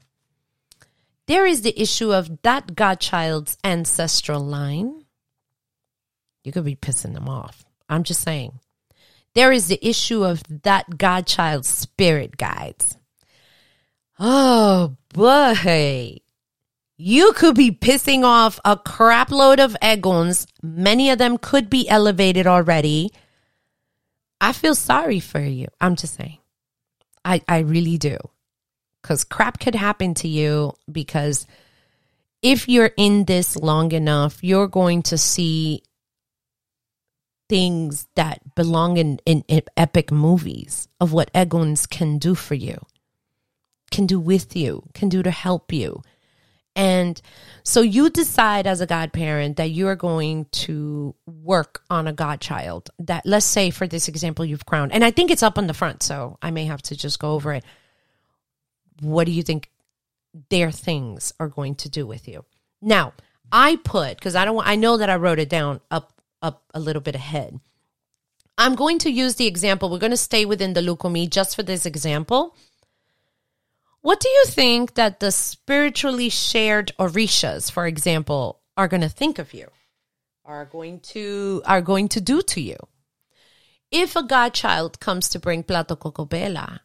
[1.28, 5.04] There is the issue of that godchild's ancestral line.
[6.46, 7.66] You could be pissing them off.
[7.90, 8.60] I'm just saying.
[9.34, 12.98] There is the issue of that Godchild spirit guides.
[14.20, 16.18] Oh boy.
[16.98, 20.46] You could be pissing off a crapload of Eguns.
[20.62, 23.12] Many of them could be elevated already.
[24.42, 25.68] I feel sorry for you.
[25.80, 26.40] I'm just saying.
[27.24, 28.18] I, I really do.
[29.02, 31.48] Because crap could happen to you because
[32.42, 35.84] if you're in this long enough, you're going to see
[37.50, 42.80] things that belong in, in, in epic movies of what Eguns can do for you,
[43.92, 46.02] can do with you, can do to help you.
[46.76, 47.20] And
[47.64, 53.26] so you decide as a godparent that you're going to work on a godchild that,
[53.26, 54.94] let's say, for this example, you've crowned.
[54.94, 57.32] And I think it's up on the front, so I may have to just go
[57.32, 57.66] over it.
[59.02, 59.72] What do you think
[60.50, 62.46] their things are going to do with you?
[62.82, 63.14] Now,
[63.52, 66.80] I put, because I don't I know that I wrote it down up up a
[66.80, 67.60] little bit ahead.
[68.58, 69.90] I'm going to use the example.
[69.90, 72.56] We're going to stay within the Lukumi just for this example.
[74.02, 79.40] What do you think that the spiritually shared Orishas, for example, are going to think
[79.40, 79.68] of you?
[80.46, 82.78] Are going to are going to do to you?
[83.92, 86.82] If a godchild comes to bring Plato coco vela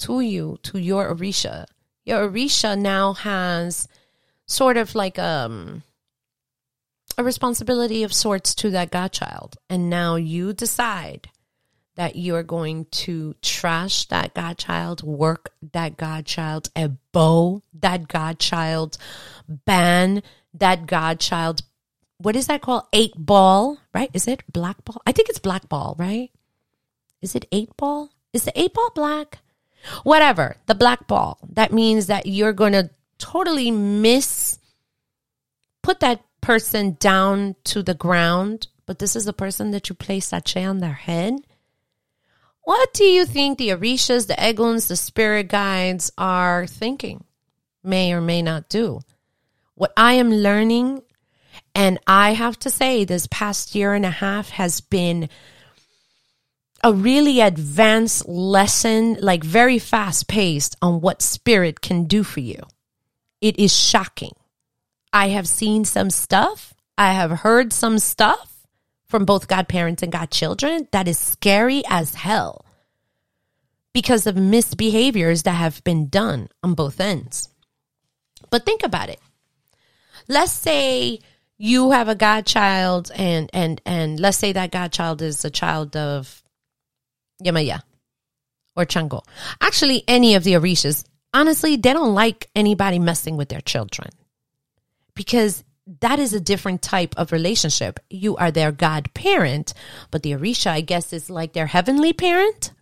[0.00, 1.66] to you, to your Orisha,
[2.04, 3.88] your Orisha now has
[4.46, 5.82] sort of like um
[7.16, 9.56] a responsibility of sorts to that godchild.
[9.68, 11.28] And now you decide
[11.96, 18.98] that you're going to trash that godchild, work that godchild, a bow that godchild,
[19.48, 20.22] ban
[20.54, 21.62] that godchild.
[22.18, 22.84] What is that called?
[22.92, 24.10] Eight ball, right?
[24.12, 25.02] Is it black ball?
[25.06, 26.30] I think it's black ball, right?
[27.22, 28.10] Is it eight ball?
[28.32, 29.38] Is the eight ball black?
[30.02, 31.38] Whatever, the black ball.
[31.52, 34.58] That means that you're going to totally miss,
[35.82, 40.26] put that person down to the ground, but this is the person that you place
[40.26, 41.34] sachet on their head.
[42.64, 47.24] What do you think the Orishas, the Eguns, the spirit guides are thinking?
[47.82, 49.00] May or may not do.
[49.74, 51.02] What I am learning,
[51.74, 55.30] and I have to say, this past year and a half has been
[56.82, 62.62] a really advanced lesson, like very fast paced on what spirit can do for you.
[63.40, 64.34] It is shocking.
[65.14, 66.74] I have seen some stuff.
[66.98, 68.66] I have heard some stuff
[69.06, 72.66] from both godparents and godchildren that is scary as hell
[73.92, 77.48] because of misbehaviors that have been done on both ends.
[78.50, 79.20] But think about it.
[80.26, 81.20] Let's say
[81.58, 86.42] you have a godchild and and and let's say that godchild is a child of
[87.40, 87.82] Yemaya
[88.74, 89.22] or Chango.
[89.60, 94.10] Actually, any of the Orishas, honestly, they don't like anybody messing with their children
[95.14, 95.64] because
[96.00, 98.00] that is a different type of relationship.
[98.08, 99.74] You are their God parent,
[100.10, 102.72] but the Orisha, I guess, is like their heavenly parent.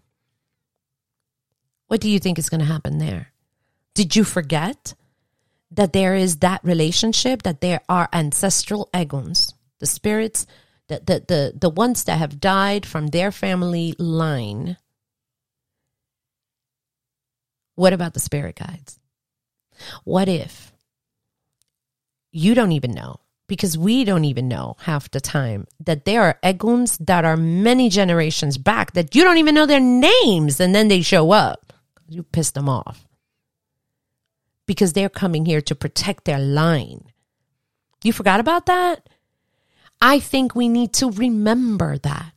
[1.88, 3.32] What do you think is going to happen there?
[3.94, 4.94] Did you forget
[5.72, 10.46] that there is that relationship, that there are ancestral eguns, the spirits
[10.88, 14.76] the, the, the, the ones that have died from their family line,
[17.74, 18.98] what about the spirit guides?
[20.04, 20.71] What if
[22.32, 23.20] you don't even know?
[23.46, 27.90] Because we don't even know half the time that there are eguns that are many
[27.90, 31.72] generations back that you don't even know their names and then they show up.
[32.08, 33.06] You pissed them off
[34.66, 37.04] because they're coming here to protect their line.
[38.02, 39.08] You forgot about that?
[40.00, 42.32] I think we need to remember that.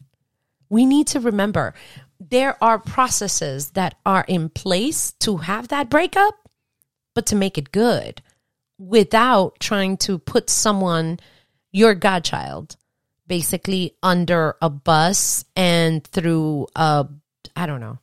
[0.69, 1.73] We need to remember
[2.19, 6.35] there are processes that are in place to have that breakup,
[7.13, 8.21] but to make it good
[8.77, 11.19] without trying to put someone,
[11.71, 12.75] your godchild,
[13.27, 17.07] basically under a bus and through a,
[17.55, 17.99] I don't know,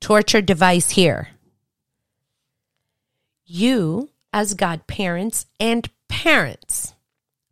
[0.00, 1.28] torture device here.
[3.44, 6.94] You, as godparents and parents,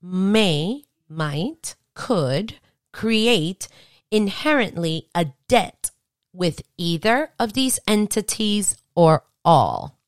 [0.03, 2.55] may, might, could
[2.93, 3.68] create
[4.11, 5.91] inherently a debt
[6.33, 9.99] with either of these entities or all.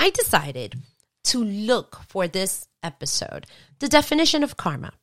[0.00, 0.76] I decided
[1.24, 3.46] to look for this episode
[3.80, 4.94] the definition of karma.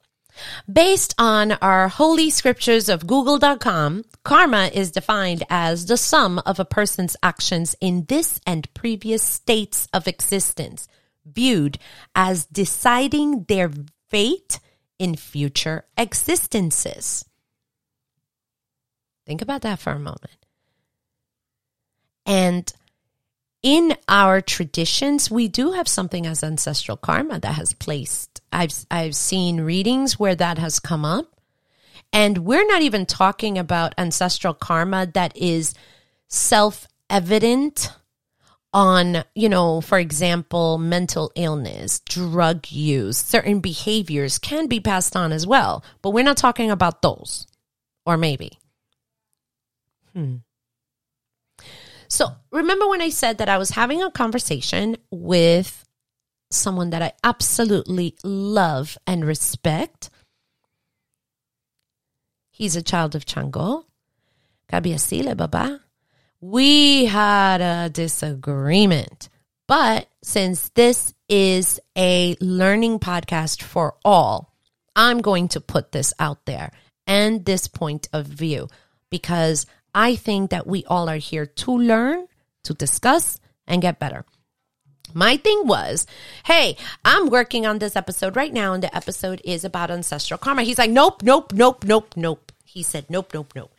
[0.72, 6.66] Based on our holy scriptures of google.com, karma is defined as the sum of a
[6.66, 10.88] person's actions in this and previous states of existence,
[11.24, 11.78] viewed
[12.16, 13.72] as deciding their
[14.10, 14.60] fate
[14.98, 17.24] in future existences.
[19.28, 20.44] Think about that for a moment.
[22.26, 22.74] And
[23.64, 28.42] in our traditions, we do have something as ancestral karma that has placed.
[28.52, 31.42] I've I've seen readings where that has come up.
[32.14, 35.74] And we're not even talking about ancestral karma that is
[36.30, 37.92] self-evident
[38.74, 45.32] on, you know, for example, mental illness, drug use, certain behaviors can be passed on
[45.32, 45.84] as well.
[46.02, 47.48] But we're not talking about those.
[48.06, 48.58] Or maybe.
[50.14, 50.38] Hmm.
[52.10, 55.86] So remember when I said that I was having a conversation with
[56.50, 60.10] someone that I absolutely love and respect?
[62.50, 63.84] He's a child of Chango.
[64.72, 65.82] Kabiasile Baba.
[66.42, 69.30] We had a disagreement.
[69.68, 74.54] But since this is a learning podcast for all,
[74.96, 76.72] I'm going to put this out there
[77.06, 78.68] and this point of view
[79.10, 79.66] because
[79.98, 82.28] I think that we all are here to learn,
[82.66, 84.26] to discuss, and get better.
[85.16, 86.06] My thing was,
[86.46, 90.62] hey, I'm working on this episode right now, and the episode is about ancestral karma.
[90.62, 92.52] He's like, nope, nope, nope, nope, nope.
[92.64, 93.74] He said, nope, nope, nope.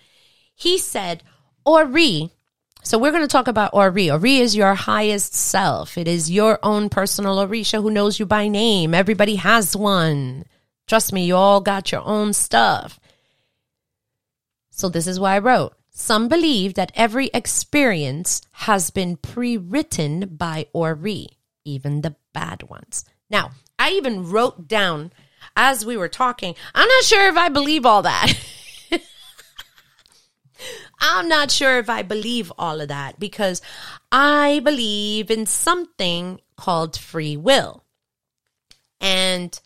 [0.57, 1.23] He said,
[1.65, 2.33] Ori.
[2.83, 4.11] So we're going to talk about Ori.
[4.11, 5.97] Ori is your highest self.
[5.97, 8.93] It is your own personal Orisha who knows you by name.
[8.93, 10.47] Everybody has one.
[10.89, 12.99] Trust me, you all got your own stuff.
[14.73, 20.29] So this is why I wrote some believe that every experience has been pre written
[20.37, 21.27] by Ori,
[21.65, 23.05] even the bad ones.
[23.29, 25.13] Now, I even wrote down
[25.57, 28.33] as we were talking, I'm not sure if I believe all that.
[31.01, 33.61] I'm not sure if I believe all of that because
[34.13, 37.85] I believe in something called free will.
[39.01, 39.59] And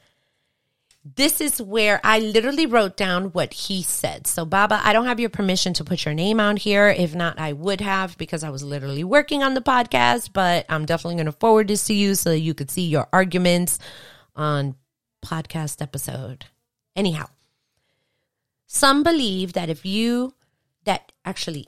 [1.05, 4.27] this is where I literally wrote down what he said.
[4.27, 6.89] So, Baba, I don't have your permission to put your name out here.
[6.89, 10.87] If not, I would have because I was literally working on the podcast, but I'm
[10.87, 13.81] definitely going to forward this to you so you could see your arguments
[14.37, 14.77] on
[15.25, 16.47] podcast episode.
[16.95, 17.27] Anyhow,
[18.67, 20.35] some believe that if you
[20.85, 21.67] that actually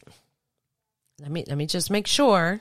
[1.20, 2.60] let me let me just make sure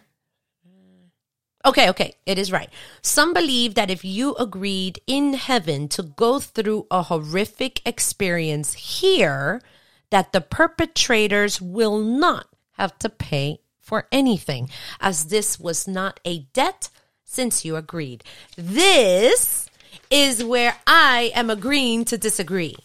[1.65, 2.69] Okay, okay, it is right.
[3.01, 9.61] Some believe that if you agreed in heaven to go through a horrific experience here,
[10.09, 16.39] that the perpetrators will not have to pay for anything, as this was not a
[16.53, 16.89] debt
[17.23, 18.23] since you agreed.
[18.57, 19.69] This
[20.09, 22.75] is where I am agreeing to disagree.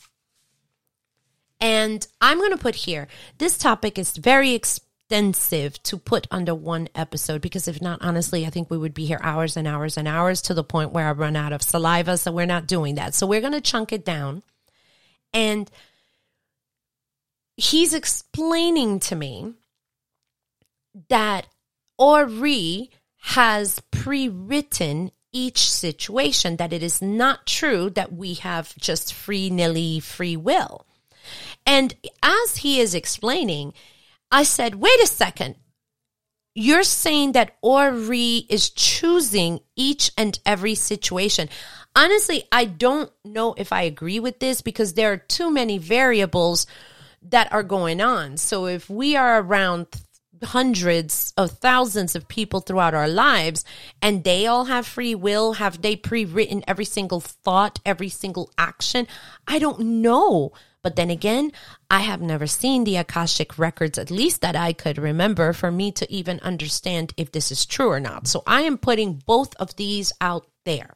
[1.60, 3.08] And I'm going to put here
[3.38, 8.44] this topic is very expensive extensive to put under one episode because if not, honestly,
[8.44, 11.08] I think we would be here hours and hours and hours to the point where
[11.08, 12.18] I run out of saliva.
[12.18, 13.14] So we're not doing that.
[13.14, 14.42] So we're going to chunk it down.
[15.32, 15.70] And
[17.56, 19.54] he's explaining to me
[21.08, 21.46] that
[21.96, 22.90] Ori
[23.20, 29.48] has pre written each situation, that it is not true that we have just free
[29.48, 30.84] nilly free will.
[31.64, 33.72] And as he is explaining,
[34.30, 35.56] I said, wait a second.
[36.54, 41.48] You're saying that Ori is choosing each and every situation.
[41.94, 46.66] honestly, I don't know if I agree with this because there are too many variables
[47.22, 48.36] that are going on.
[48.36, 49.86] So if we are around
[50.44, 53.64] hundreds of thousands of people throughout our lives
[54.02, 59.06] and they all have free will have they pre-written every single thought every single action
[59.46, 60.52] i don't know
[60.82, 61.50] but then again
[61.90, 65.90] i have never seen the akashic records at least that i could remember for me
[65.90, 69.74] to even understand if this is true or not so i am putting both of
[69.76, 70.94] these out there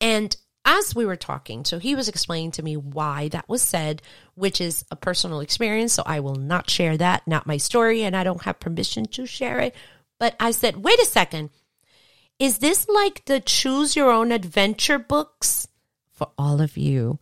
[0.00, 4.00] and as we were talking, so he was explaining to me why that was said,
[4.34, 5.92] which is a personal experience.
[5.92, 9.26] So I will not share that, not my story, and I don't have permission to
[9.26, 9.74] share it.
[10.18, 11.50] But I said, wait a second.
[12.38, 15.68] Is this like the choose your own adventure books
[16.12, 17.18] for all of you?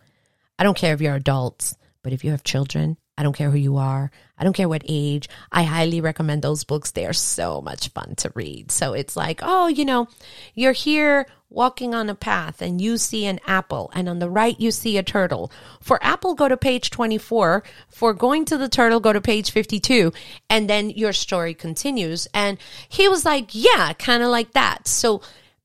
[0.62, 3.58] I don't care if you're adults, but if you have children, I don't care who
[3.58, 4.12] you are.
[4.38, 5.28] I don't care what age.
[5.50, 6.92] I highly recommend those books.
[6.92, 8.70] They are so much fun to read.
[8.70, 10.06] So it's like, oh, you know,
[10.54, 14.60] you're here walking on a path and you see an apple and on the right
[14.60, 15.50] you see a turtle.
[15.80, 17.64] For apple, go to page 24.
[17.88, 20.12] For going to the turtle, go to page 52.
[20.48, 22.28] And then your story continues.
[22.32, 22.56] And
[22.88, 24.86] he was like, yeah, kind of like that.
[24.86, 25.22] So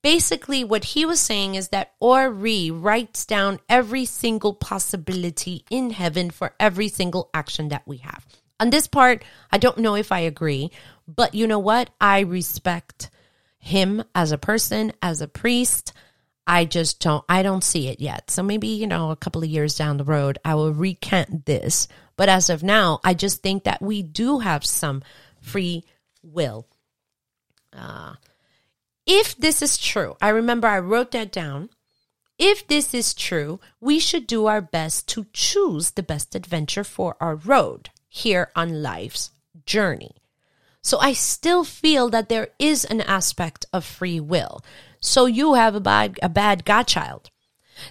[0.07, 6.29] basically what he was saying is that Ori writes down every single possibility in heaven
[6.29, 8.25] for every single action that we have.
[8.57, 10.71] On this part, I don't know if I agree,
[11.09, 11.89] but you know what?
[11.99, 13.09] I respect
[13.59, 15.91] him as a person, as a priest.
[16.47, 18.31] I just don't I don't see it yet.
[18.31, 21.89] So maybe, you know, a couple of years down the road I will recant this.
[22.15, 25.03] But as of now, I just think that we do have some
[25.41, 25.83] free
[26.23, 26.65] will.
[27.73, 28.15] Uh
[29.07, 31.69] if this is true, I remember I wrote that down.
[32.37, 37.15] If this is true, we should do our best to choose the best adventure for
[37.19, 39.31] our road here on life's
[39.65, 40.17] journey.
[40.81, 44.61] So I still feel that there is an aspect of free will.
[44.99, 47.29] So you have a bad, a bad godchild.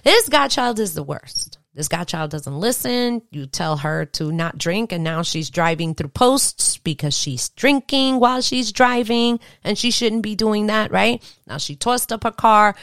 [0.03, 1.59] This godchild is the worst.
[1.77, 3.21] This godchild doesn't listen.
[3.29, 8.19] You tell her to not drink, and now she's driving through posts because she's drinking
[8.19, 11.21] while she's driving, and she shouldn't be doing that, right?
[11.45, 12.75] Now she tossed up her car,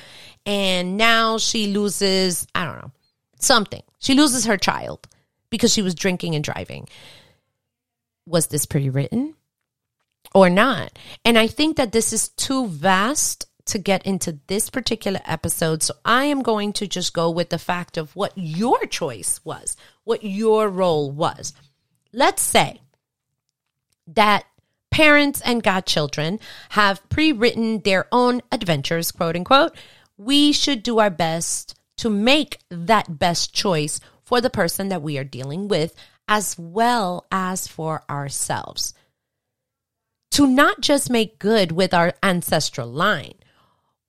[0.46, 2.92] and now she loses, I don't know,
[3.40, 3.82] something.
[3.98, 5.08] She loses her child
[5.50, 6.86] because she was drinking and driving.
[8.26, 9.34] Was this pretty written
[10.32, 10.96] or not?
[11.24, 15.82] And I think that this is too vast to get into this particular episode.
[15.82, 19.76] So I am going to just go with the fact of what your choice was,
[20.04, 21.54] what your role was.
[22.12, 22.80] Let's say
[24.06, 24.44] that
[24.90, 26.38] parents and godchildren
[26.70, 29.74] have pre written their own adventures, quote unquote.
[30.16, 35.18] We should do our best to make that best choice for the person that we
[35.18, 35.94] are dealing with,
[36.28, 38.94] as well as for ourselves.
[40.32, 43.34] To not just make good with our ancestral line,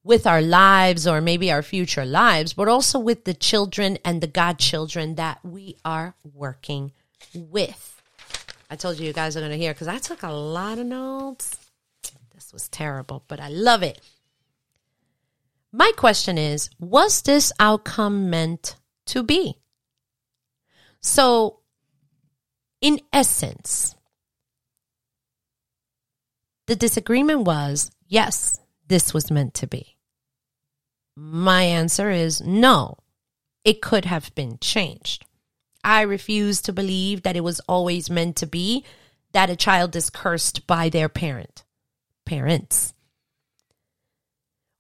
[0.06, 4.28] with our lives or maybe our future lives, but also with the children and the
[4.28, 6.92] godchildren that we are working
[7.34, 8.02] with.
[8.70, 10.86] I told you you guys are going to hear because I took a lot of
[10.86, 11.58] notes.
[12.36, 14.00] This was terrible, but I love it.
[15.72, 18.76] My question is Was this outcome meant
[19.08, 19.58] to be?
[21.02, 21.62] So,
[22.80, 23.96] in essence,
[26.68, 29.95] the disagreement was yes, this was meant to be.
[31.16, 32.98] My answer is no.
[33.64, 35.26] It could have been changed.
[35.84, 38.84] I refuse to believe that it was always meant to be
[39.32, 41.64] that a child is cursed by their parent.
[42.26, 42.94] Parents.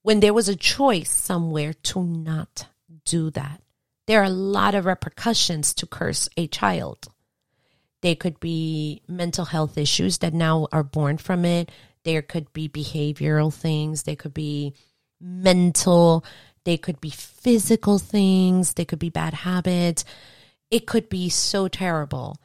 [0.01, 2.67] When there was a choice somewhere to not
[3.05, 3.61] do that,
[4.07, 7.07] there are a lot of repercussions to curse a child.
[8.01, 11.71] They could be mental health issues that now are born from it.
[12.03, 14.03] There could be behavioral things.
[14.03, 14.75] There could be
[15.25, 16.23] mental,
[16.63, 20.05] they could be physical things, they could be bad habits.
[20.71, 22.37] It could be so terrible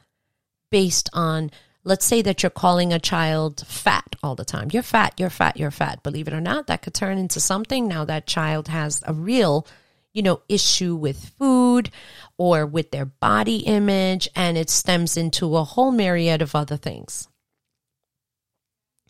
[0.69, 1.51] based on,
[1.83, 4.69] let's say that you're calling a child fat all the time.
[4.71, 6.03] You're fat, you're fat, you're fat.
[6.03, 7.87] Believe it or not, that could turn into something.
[7.87, 9.67] Now that child has a real,
[10.13, 11.89] you know, issue with food
[12.37, 17.27] or with their body image, and it stems into a whole myriad of other things.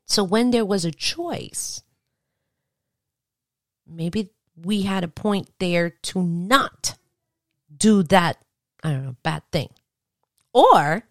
[0.05, 1.83] So when there was a choice,
[3.91, 6.97] maybe we had a point there to not
[7.75, 8.37] do that,
[8.83, 9.69] I don't know, bad thing.
[10.53, 11.03] Or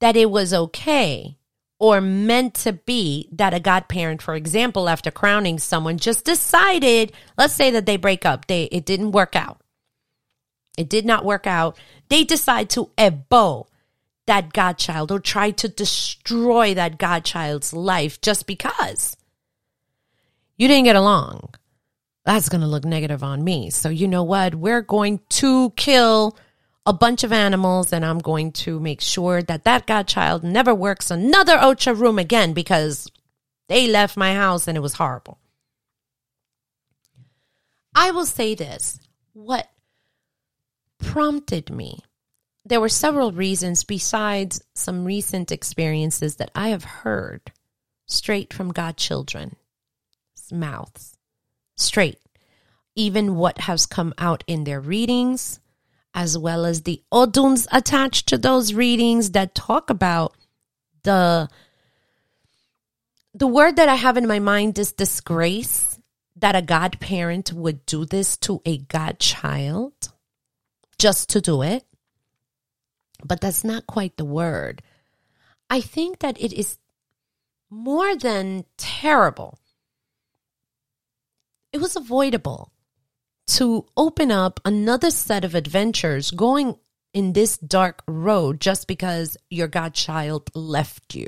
[0.00, 1.38] that it was okay
[1.78, 7.54] or meant to be that a godparent, for example, after crowning someone, just decided, let's
[7.54, 9.60] say that they break up, they it didn't work out.
[10.76, 11.78] It did not work out.
[12.08, 13.66] They decide to ebo
[14.26, 19.16] that godchild or try to destroy that godchild's life just because
[20.56, 21.50] you didn't get along.
[22.24, 23.70] that's going to look negative on me.
[23.70, 24.54] So, you know what?
[24.54, 26.36] We're going to kill
[26.86, 31.10] a bunch of animals and I'm going to make sure that that godchild never works
[31.10, 33.10] another Ocha room again because
[33.68, 35.38] they left my house and it was horrible.
[37.94, 39.00] I will say this
[39.32, 39.68] what
[40.98, 42.00] prompted me,
[42.64, 47.52] there were several reasons besides some recent experiences that I have heard
[48.06, 48.72] straight from
[50.52, 51.16] mouths,
[51.76, 52.18] straight.
[52.96, 55.58] Even what has come out in their readings,
[56.14, 60.36] as well as the oduns attached to those readings that talk about
[61.02, 61.48] the
[63.34, 65.98] the word that I have in my mind is disgrace
[66.36, 69.92] that a godparent would do this to a godchild
[70.98, 71.84] just to do it.
[73.24, 74.82] But that's not quite the word.
[75.68, 76.78] I think that it is
[77.70, 79.58] more than terrible.
[81.74, 82.70] It was avoidable
[83.48, 86.76] to open up another set of adventures going
[87.12, 91.26] in this dark road just because your godchild left you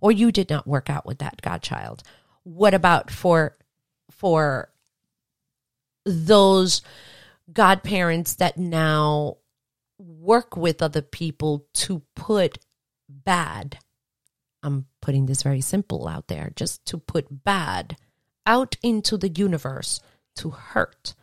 [0.00, 2.04] or you did not work out with that godchild.
[2.44, 3.56] What about for
[4.12, 4.70] for
[6.04, 6.82] those
[7.52, 9.38] godparents that now
[9.98, 12.58] work with other people to put
[13.08, 13.78] bad
[14.62, 17.96] I'm putting this very simple out there just to put bad
[18.46, 20.00] out into the universe
[20.36, 21.14] to hurt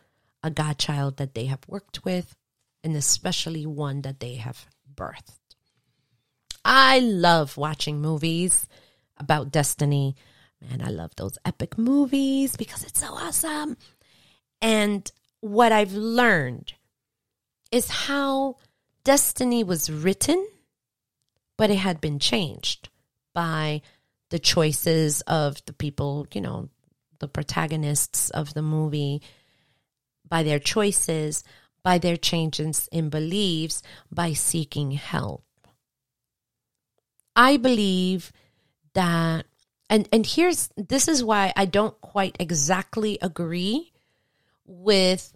[0.42, 2.36] a godchild that they have worked with,
[2.82, 5.38] and especially one that they have birthed.
[6.64, 8.66] I love watching movies
[9.16, 10.16] about destiny.
[10.60, 13.76] Man, I love those epic movies because it's so awesome.
[14.60, 15.10] And
[15.40, 16.74] what I've learned
[17.70, 18.56] is how
[19.04, 20.46] destiny was written,
[21.56, 22.88] but it had been changed
[23.34, 23.82] by
[24.30, 26.70] the choices of the people, you know,
[27.24, 29.22] the protagonists of the movie
[30.28, 31.42] by their choices,
[31.82, 35.42] by their changes in beliefs, by seeking help.
[37.34, 38.30] I believe
[38.92, 39.46] that
[39.88, 43.90] and and here's this is why I don't quite exactly agree
[44.66, 45.34] with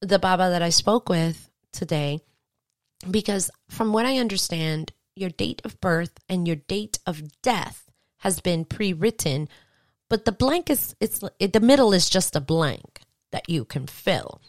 [0.00, 2.20] the Baba that I spoke with today
[3.10, 8.40] because from what I understand your date of birth and your date of death has
[8.40, 9.48] been pre-written
[10.08, 13.00] but the blank is it's it, the middle is just a blank
[13.32, 14.40] that you can fill.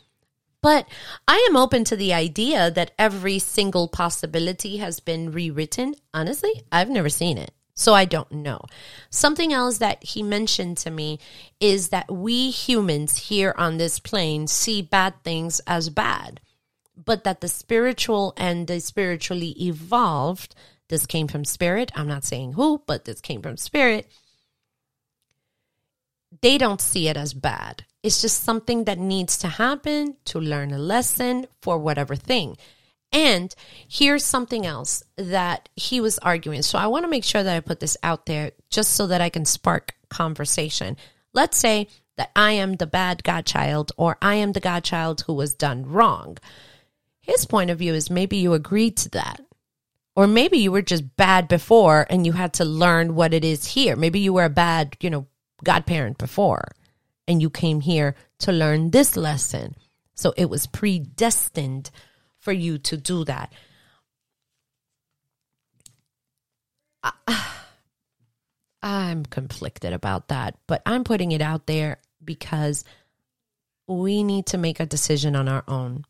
[0.61, 0.87] But
[1.27, 5.95] I am open to the idea that every single possibility has been rewritten.
[6.13, 7.51] Honestly, I've never seen it.
[7.75, 8.61] So I don't know.
[9.11, 11.19] Something else that he mentioned to me
[11.59, 16.41] is that we humans here on this plane see bad things as bad,
[16.95, 20.55] but that the spiritual and the spiritually evolved,
[20.89, 21.91] this came from spirit.
[21.95, 24.07] I'm not saying who, but this came from spirit.
[26.41, 27.85] They don't see it as bad.
[28.03, 32.57] It's just something that needs to happen to learn a lesson for whatever thing.
[33.11, 33.53] And
[33.87, 36.61] here's something else that he was arguing.
[36.61, 39.21] So I want to make sure that I put this out there just so that
[39.21, 40.97] I can spark conversation.
[41.33, 45.53] Let's say that I am the bad godchild or I am the godchild who was
[45.53, 46.37] done wrong.
[47.21, 49.41] His point of view is maybe you agreed to that.
[50.15, 53.65] Or maybe you were just bad before and you had to learn what it is
[53.65, 53.95] here.
[53.95, 55.27] Maybe you were a bad, you know,
[55.63, 56.63] godparent before
[57.27, 59.75] and you came here to learn this lesson.
[60.15, 61.91] So it was predestined
[62.39, 63.51] for you to do that.
[68.81, 72.85] I'm conflicted about that, but I'm putting it out there because
[73.87, 76.05] we need to make a decision on our own.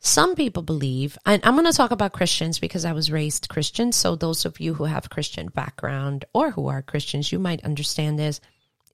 [0.00, 3.90] Some people believe, and I'm going to talk about Christians because I was raised Christian.
[3.90, 8.18] So, those of you who have Christian background or who are Christians, you might understand
[8.18, 8.40] this.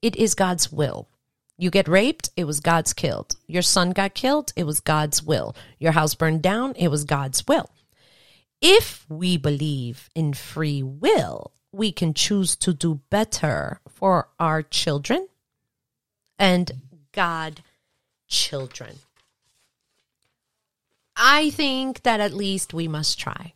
[0.01, 1.07] It is God's will.
[1.57, 3.37] You get raped, it was God's killed.
[3.47, 5.55] Your son got killed, it was God's will.
[5.79, 7.69] Your house burned down, it was God's will.
[8.59, 15.27] If we believe in free will, we can choose to do better for our children
[16.39, 16.71] and
[17.11, 17.61] God
[18.27, 18.97] children.
[21.15, 23.53] I think that at least we must try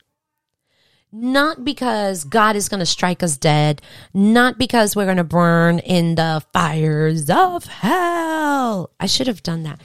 [1.12, 3.82] not because God is going to strike us dead,
[4.14, 8.91] not because we're going to burn in the fires of hell.
[8.99, 9.82] I should have done that.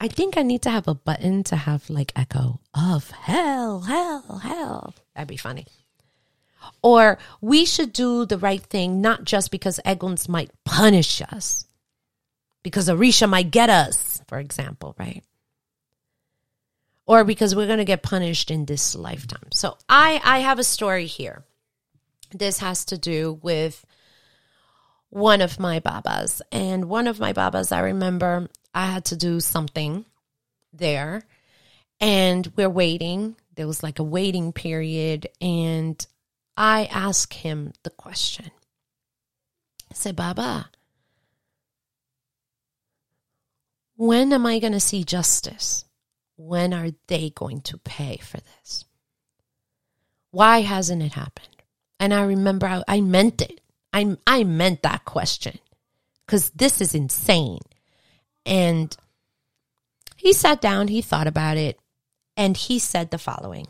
[0.00, 4.38] I think I need to have a button to have like echo of hell, hell,
[4.42, 4.94] hell.
[5.14, 5.66] That'd be funny.
[6.82, 11.66] Or we should do the right thing, not just because Eguns might punish us,
[12.64, 15.22] because Orisha might get us, for example, right?
[17.06, 19.50] Or because we're going to get punished in this lifetime.
[19.52, 21.44] So I I have a story here.
[22.32, 23.84] This has to do with
[25.12, 26.40] one of my babas.
[26.50, 30.06] And one of my babas, I remember I had to do something
[30.72, 31.24] there
[32.00, 33.36] and we're waiting.
[33.54, 35.28] There was like a waiting period.
[35.40, 36.04] And
[36.56, 38.50] I asked him the question
[39.90, 40.70] I said, Baba,
[43.96, 45.84] when am I going to see justice?
[46.36, 48.84] When are they going to pay for this?
[50.30, 51.48] Why hasn't it happened?
[52.00, 53.60] And I remember I, I meant it.
[53.92, 55.58] I, I meant that question
[56.26, 57.60] because this is insane.
[58.46, 58.96] And
[60.16, 61.78] he sat down, he thought about it,
[62.36, 63.66] and he said the following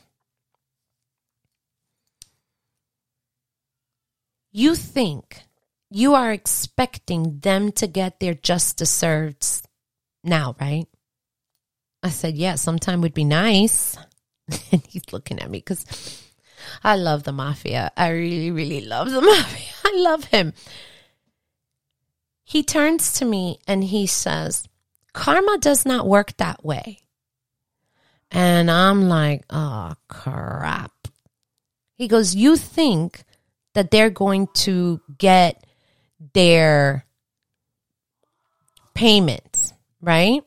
[4.53, 5.43] You think
[5.91, 9.63] you are expecting them to get their just desserts
[10.23, 10.87] now, right?
[12.03, 13.97] I said, Yeah, sometime would be nice.
[14.73, 16.23] and he's looking at me because
[16.83, 17.93] I love the mafia.
[17.97, 19.75] I really, really love the mafia.
[19.85, 20.53] I love him.
[22.45, 24.69] He turns to me and he says,
[25.13, 26.99] Karma does not work that way.
[28.31, 30.93] And I'm like, oh, crap.
[31.95, 33.25] He goes, You think
[33.75, 35.65] that they're going to get
[36.35, 37.05] their
[38.95, 40.43] payments, right?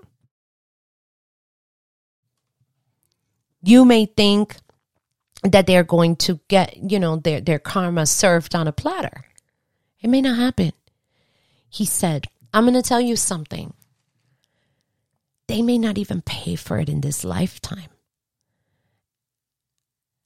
[3.66, 4.55] You may think
[5.43, 9.26] that they're going to get, you know, their, their karma served on a platter.
[10.01, 10.72] It may not happen.
[11.70, 13.74] He said, I'm going to tell you something
[15.47, 17.89] they may not even pay for it in this lifetime.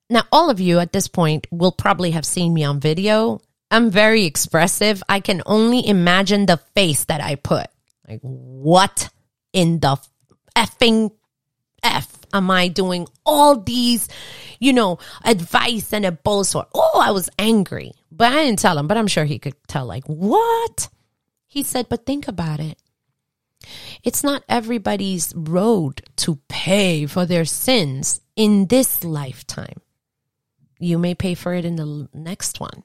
[0.09, 3.39] Now, all of you at this point will probably have seen me on video.
[3.71, 5.01] I'm very expressive.
[5.07, 7.67] I can only imagine the face that I put.
[8.07, 9.09] Like, what
[9.53, 9.97] in the
[10.57, 11.11] effing
[11.83, 14.07] F am I doing all these,
[14.59, 16.65] you know, advice and a for?
[16.73, 19.85] Oh, I was angry, but I didn't tell him, but I'm sure he could tell,
[19.85, 20.89] like, what?
[21.47, 22.77] He said, but think about it.
[24.03, 29.81] It's not everybody's road to pay for their sins in this lifetime.
[30.79, 32.83] You may pay for it in the next one.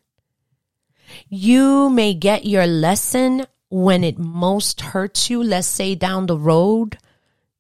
[1.28, 5.42] You may get your lesson when it most hurts you.
[5.42, 6.99] Let's say down the road,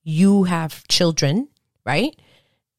[0.02, 1.48] you have children,
[1.84, 2.14] right?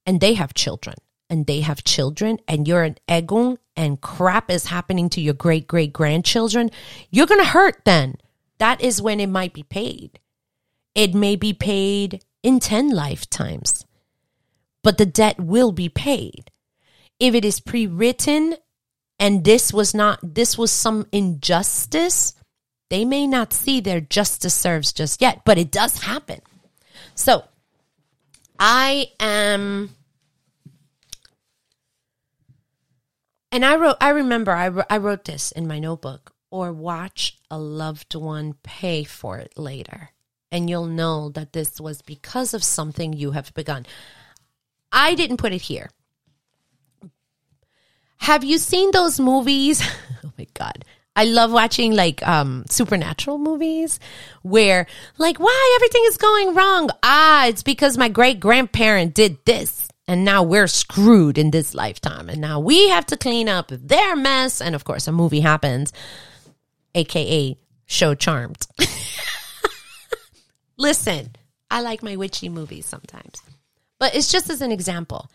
[0.06, 0.96] And they have children,
[1.30, 5.68] and they have children, and you're an egun, and crap is happening to your great
[5.68, 6.72] great grandchildren.
[7.10, 8.16] You're going to hurt then.
[8.58, 10.20] That is when it might be paid.
[10.94, 13.86] It may be paid in 10 lifetimes,
[14.82, 16.52] but the debt will be paid.
[17.20, 18.56] If it is pre written
[19.20, 22.34] and this was not, this was some injustice,
[22.90, 26.40] they may not see their justice serves just yet, but it does happen.
[27.16, 27.46] So
[28.60, 29.96] I am.
[33.52, 37.58] And I wrote, I remember I, I wrote this in my notebook or watch a
[37.58, 40.12] loved one pay for it later
[40.52, 43.86] and you'll know that this was because of something you have begun.
[44.92, 45.90] I didn't put it here.
[48.18, 49.86] Have you seen those movies?
[50.24, 50.86] oh my God.
[51.16, 54.00] I love watching like um supernatural movies
[54.42, 54.88] where
[55.18, 56.90] like why everything is going wrong.
[57.04, 62.30] Ah, it's because my great grandparent did this and now we're screwed in this lifetime
[62.30, 65.92] and now we have to clean up their mess and of course a movie happens
[66.94, 68.68] aka show charmed.
[70.78, 71.36] Listen,
[71.72, 73.42] I like my witchy movies sometimes,
[74.00, 75.30] but it's just as an example.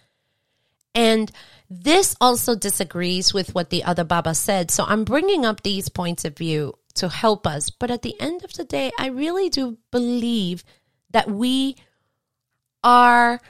[0.95, 1.31] And
[1.69, 4.71] this also disagrees with what the other Baba said.
[4.71, 7.71] So I'm bringing up these points of view to help us.
[7.71, 10.65] But at the end of the day, I really do believe
[11.11, 11.77] that we
[12.83, 13.41] are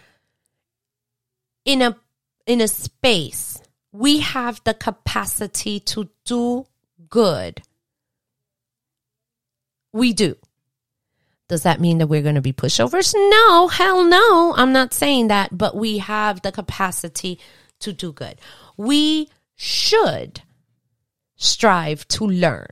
[1.65, 1.97] in a
[2.47, 3.61] in a space
[3.93, 6.67] we have the capacity to do
[7.09, 7.63] good
[9.93, 10.37] we do
[11.51, 13.13] does that mean that we're going to be pushovers?
[13.13, 14.55] No, hell no.
[14.57, 17.41] I'm not saying that, but we have the capacity
[17.81, 18.41] to do good.
[18.77, 20.43] We should
[21.35, 22.69] strive to learn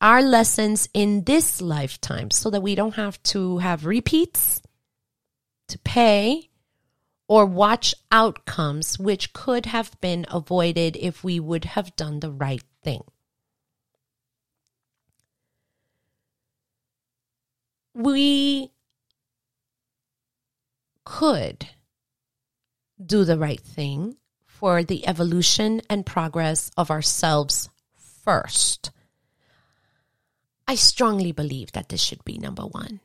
[0.00, 4.62] our lessons in this lifetime so that we don't have to have repeats,
[5.66, 6.50] to pay,
[7.26, 12.62] or watch outcomes which could have been avoided if we would have done the right
[12.84, 13.02] thing.
[17.94, 18.70] We
[21.04, 21.68] could
[23.04, 24.16] do the right thing
[24.46, 27.68] for the evolution and progress of ourselves
[28.24, 28.90] first.
[30.66, 33.00] I strongly believe that this should be number one.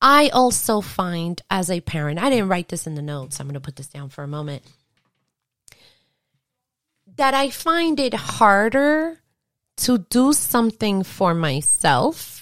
[0.00, 3.54] I also find as a parent, I didn't write this in the notes, I'm going
[3.54, 4.62] to put this down for a moment,
[7.16, 9.18] that I find it harder
[9.78, 12.41] to do something for myself,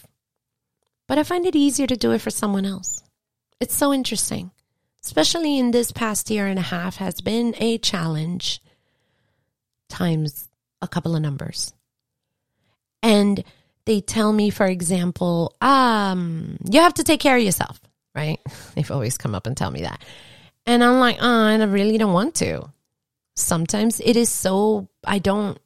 [1.10, 3.02] but I find it easier to do it for someone else.
[3.58, 4.52] It's so interesting,
[5.04, 8.62] especially in this past year and a half has been a challenge
[9.88, 10.48] times
[10.80, 11.74] a couple of numbers.
[13.02, 13.42] And
[13.86, 17.80] they tell me, for example, um, you have to take care of yourself,
[18.14, 18.38] right?
[18.76, 20.04] They've always come up and tell me that.
[20.64, 22.70] And I'm like, oh, I really don't want to.
[23.34, 25.58] Sometimes it is so I don't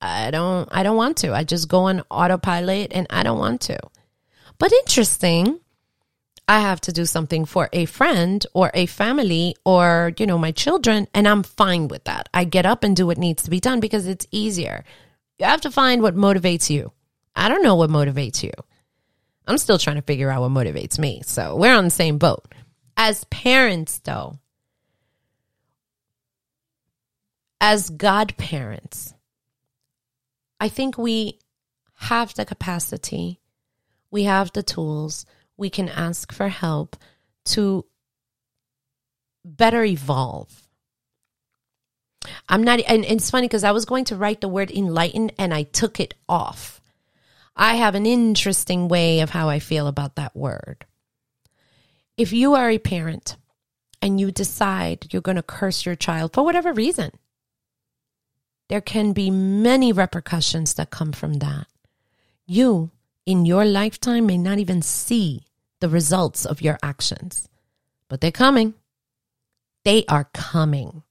[0.00, 1.34] I don't I don't want to.
[1.34, 3.80] I just go on autopilot and I don't want to.
[4.62, 5.58] But interesting,
[6.46, 10.52] I have to do something for a friend or a family or, you know, my
[10.52, 12.28] children and I'm fine with that.
[12.32, 14.84] I get up and do what needs to be done because it's easier.
[15.40, 16.92] You have to find what motivates you.
[17.34, 18.52] I don't know what motivates you.
[19.48, 21.22] I'm still trying to figure out what motivates me.
[21.26, 22.44] So, we're on the same boat.
[22.96, 24.38] As parents though,
[27.60, 29.12] as godparents,
[30.60, 31.40] I think we
[31.94, 33.40] have the capacity,
[34.12, 36.96] we have the tools, we can ask for help
[37.46, 37.84] to
[39.44, 40.68] better evolve.
[42.48, 45.52] I'm not, and it's funny because I was going to write the word enlighten and
[45.52, 46.80] I took it off.
[47.56, 50.86] I have an interesting way of how I feel about that word.
[52.16, 53.36] If you are a parent
[54.00, 57.10] and you decide you're going to curse your child for whatever reason,
[58.68, 61.66] there can be many repercussions that come from that.
[62.46, 62.90] You,
[63.26, 65.46] in your lifetime, may not even see
[65.80, 67.48] the results of your actions,
[68.08, 68.74] but they're coming.
[69.84, 71.02] They are coming.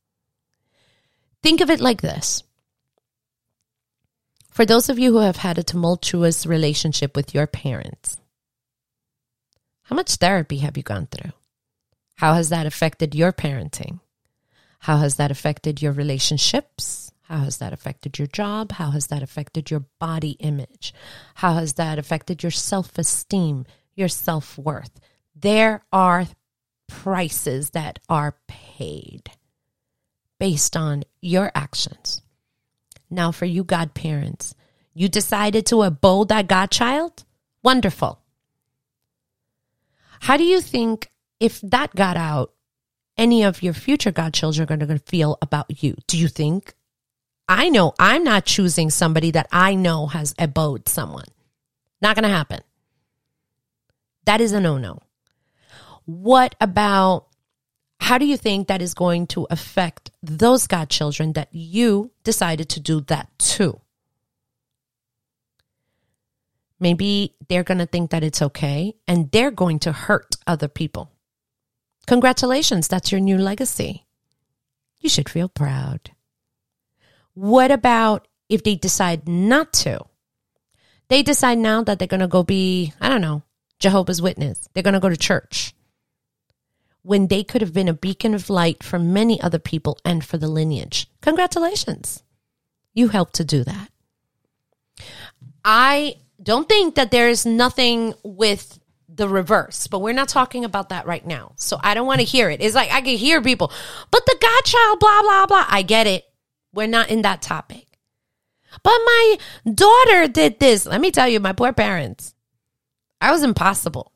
[1.43, 2.43] Think of it like this.
[4.49, 8.17] For those of you who have had a tumultuous relationship with your parents,
[9.83, 11.31] how much therapy have you gone through?
[12.15, 13.99] How has that affected your parenting?
[14.79, 17.10] How has that affected your relationships?
[17.31, 18.73] How has that affected your job?
[18.73, 20.93] How has that affected your body image?
[21.35, 23.65] How has that affected your self esteem,
[23.95, 24.99] your self worth?
[25.33, 26.27] There are
[26.89, 29.31] prices that are paid
[30.41, 32.21] based on your actions.
[33.09, 34.53] Now, for you godparents,
[34.93, 37.23] you decided to abode that godchild?
[37.63, 38.19] Wonderful.
[40.19, 41.09] How do you think
[41.39, 42.51] if that got out,
[43.17, 45.95] any of your future godchildren are going to feel about you?
[46.07, 46.73] Do you think
[47.51, 51.25] I know I'm not choosing somebody that I know has abode someone.
[52.01, 52.61] Not going to happen.
[54.23, 54.99] That is a no no.
[56.05, 57.27] What about
[57.99, 62.79] how do you think that is going to affect those godchildren that you decided to
[62.79, 63.81] do that to?
[66.79, 71.11] Maybe they're going to think that it's okay and they're going to hurt other people.
[72.07, 74.05] Congratulations, that's your new legacy.
[75.01, 76.11] You should feel proud.
[77.33, 80.01] What about if they decide not to?
[81.07, 83.43] They decide now that they're going to go be, I don't know,
[83.79, 84.69] Jehovah's Witness.
[84.73, 85.73] They're going to go to church.
[87.03, 90.37] When they could have been a beacon of light for many other people and for
[90.37, 91.09] the lineage.
[91.21, 92.23] Congratulations.
[92.93, 93.89] You helped to do that.
[95.65, 100.89] I don't think that there is nothing with the reverse, but we're not talking about
[100.89, 101.53] that right now.
[101.55, 102.61] So I don't want to hear it.
[102.61, 103.71] It's like I can hear people,
[104.09, 105.65] but the godchild, blah, blah, blah.
[105.67, 106.25] I get it.
[106.73, 107.87] We're not in that topic.
[108.83, 109.37] But my
[109.73, 110.85] daughter did this.
[110.85, 112.33] Let me tell you, my poor parents,
[113.19, 114.11] I was impossible.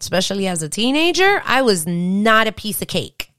[0.00, 3.30] Especially as a teenager, I was not a piece of cake.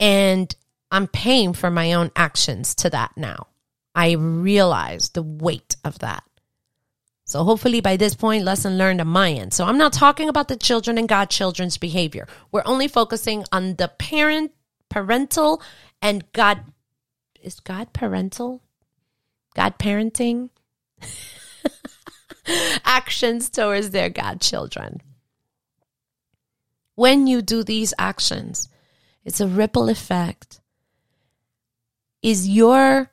[0.00, 0.54] And
[0.90, 3.48] I'm paying for my own actions to that now.
[3.94, 6.24] I realize the weight of that.
[7.24, 9.52] So hopefully by this point, lesson learned on my end.
[9.52, 12.26] So I'm not talking about the children and godchildren's behavior.
[12.50, 14.52] We're only focusing on the parent,
[14.88, 15.62] parental
[16.02, 16.64] and God
[17.42, 18.62] is God parental?
[19.54, 20.50] God parenting?
[22.84, 25.00] actions towards their godchildren.
[26.94, 28.68] When you do these actions,
[29.24, 30.60] it's a ripple effect.
[32.22, 33.10] Is your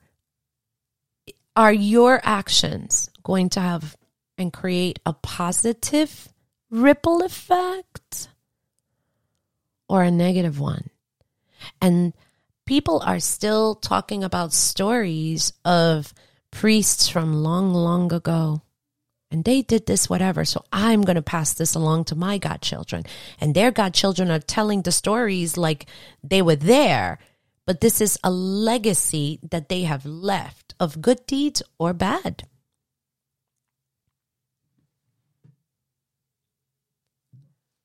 [1.56, 3.96] are your actions going to have
[4.36, 6.28] and create a positive
[6.70, 8.28] ripple effect
[9.88, 10.90] or a negative one?
[11.80, 12.12] And
[12.68, 16.12] people are still talking about stories of
[16.50, 18.60] priests from long, long ago.
[19.30, 20.44] And they did this, whatever.
[20.44, 23.04] So I'm going to pass this along to my godchildren.
[23.40, 25.86] And their godchildren are telling the stories like
[26.22, 27.18] they were there.
[27.64, 32.46] But this is a legacy that they have left of good deeds or bad.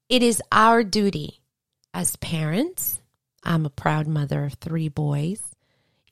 [0.10, 1.40] It is our duty
[1.94, 3.00] as parents
[3.44, 5.42] I'm a proud mother of three boys.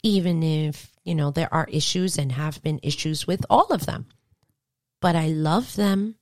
[0.03, 4.07] even if, you know, there are issues and have been issues with all of them.
[4.99, 6.15] But I love them.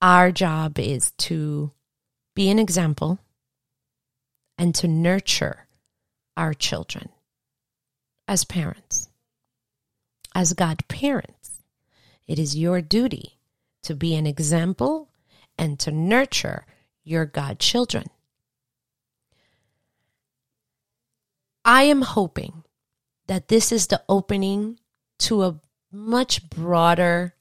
[0.00, 1.72] Our job is to
[2.34, 3.18] be an example
[4.58, 5.66] and to nurture
[6.36, 7.08] our children
[8.28, 9.08] as parents,
[10.34, 11.62] as God parents.
[12.26, 13.38] It is your duty
[13.82, 15.08] to be an example
[15.58, 16.66] and to nurture
[17.04, 18.06] your God children.
[21.64, 22.64] I am hoping
[23.26, 24.78] that this is the opening
[25.20, 25.60] to a
[25.90, 27.34] much broader,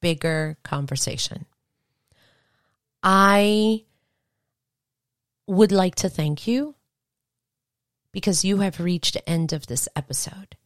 [0.00, 1.46] bigger conversation.
[3.02, 3.84] I
[5.46, 6.74] would like to thank you
[8.12, 10.56] because you have reached the end of this episode.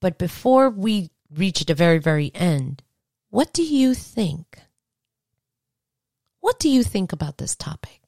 [0.00, 2.82] But before we reach the very, very end,
[3.30, 4.60] what do you think?
[6.40, 8.00] What do you think about this topic?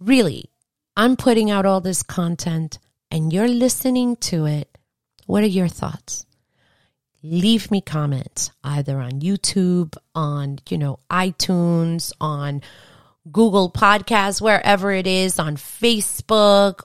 [0.00, 0.50] Really,
[0.96, 2.78] I'm putting out all this content
[3.10, 4.78] and you're listening to it.
[5.26, 6.26] What are your thoughts?
[7.22, 12.60] Leave me comments either on YouTube, on, you know, iTunes, on
[13.32, 16.80] Google Podcasts, wherever it is, on Facebook,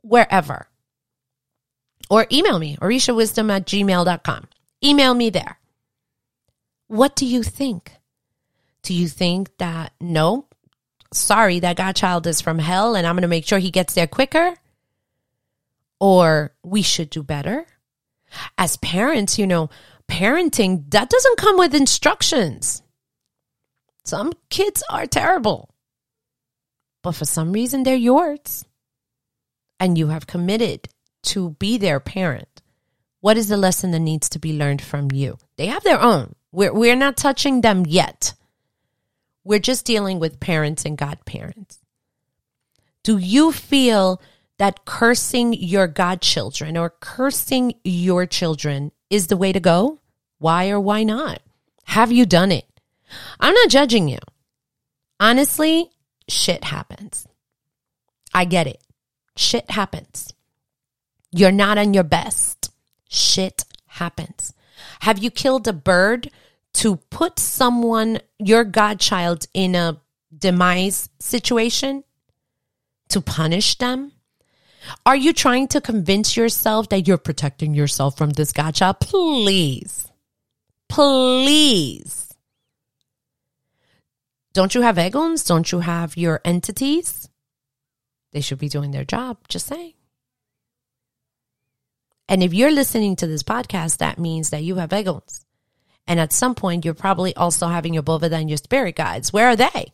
[0.00, 0.66] wherever.
[2.08, 4.48] Or email me, orishawisdom at gmail.com.
[4.82, 5.58] Email me there.
[6.88, 7.92] What do you think?
[8.82, 10.46] Do you think that, no,
[11.12, 14.06] sorry, that godchild is from hell and I'm going to make sure he gets there
[14.06, 14.54] quicker?
[16.00, 17.66] Or we should do better?
[18.58, 19.70] As parents, you know,
[20.08, 22.82] parenting, that doesn't come with instructions.
[24.04, 25.72] Some kids are terrible
[27.02, 28.64] but for some reason they're yours
[29.78, 30.88] and you have committed
[31.24, 32.62] to be their parent.
[33.20, 35.38] What is the lesson that needs to be learned from you?
[35.56, 36.34] They have their own.
[36.50, 38.34] We're, we're not touching them yet.
[39.44, 41.78] We're just dealing with parents and godparents.
[43.02, 44.20] Do you feel
[44.58, 49.98] that cursing your godchildren or cursing your children is the way to go?
[50.38, 51.40] Why or why not?
[51.84, 52.66] Have you done it?
[53.40, 54.18] I'm not judging you.
[55.18, 55.90] Honestly,
[56.28, 57.26] shit happens.
[58.34, 58.82] I get it.
[59.36, 60.32] Shit happens.
[61.30, 62.70] You're not on your best.
[63.08, 64.54] Shit happens.
[65.00, 66.30] Have you killed a bird
[66.74, 70.00] to put someone, your godchild, in a
[70.36, 72.04] demise situation?
[73.10, 74.12] To punish them?
[75.06, 79.00] Are you trying to convince yourself that you're protecting yourself from this godchild?
[79.00, 80.10] Please.
[80.88, 82.34] Please.
[84.52, 85.46] Don't you have eguns?
[85.46, 87.28] Don't you have your entities?
[88.32, 89.38] They should be doing their job.
[89.48, 89.94] Just saying.
[92.28, 95.44] And if you're listening to this podcast, that means that you have eguns.
[96.06, 99.32] And at some point, you're probably also having your Boveda and your spirit guides.
[99.32, 99.92] Where are they?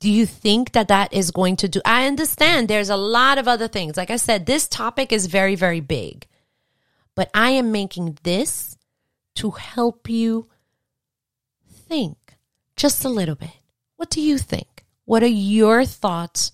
[0.00, 1.80] Do you think that that is going to do?
[1.84, 3.96] I understand there's a lot of other things.
[3.96, 6.26] Like I said, this topic is very, very big.
[7.14, 8.76] But I am making this
[9.36, 10.48] to help you
[11.88, 12.16] think
[12.76, 13.50] just a little bit.
[13.96, 14.84] What do you think?
[15.06, 16.52] What are your thoughts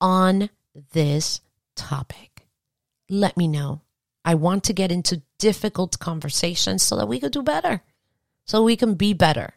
[0.00, 0.48] on
[0.92, 1.40] this
[1.76, 2.46] topic?
[3.10, 3.82] Let me know.
[4.24, 7.82] I want to get into difficult conversations so that we could do better,
[8.46, 9.54] so we can be better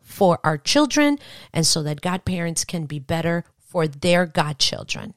[0.00, 1.18] for our children,
[1.52, 5.12] and so that godparents can be better for their godchildren.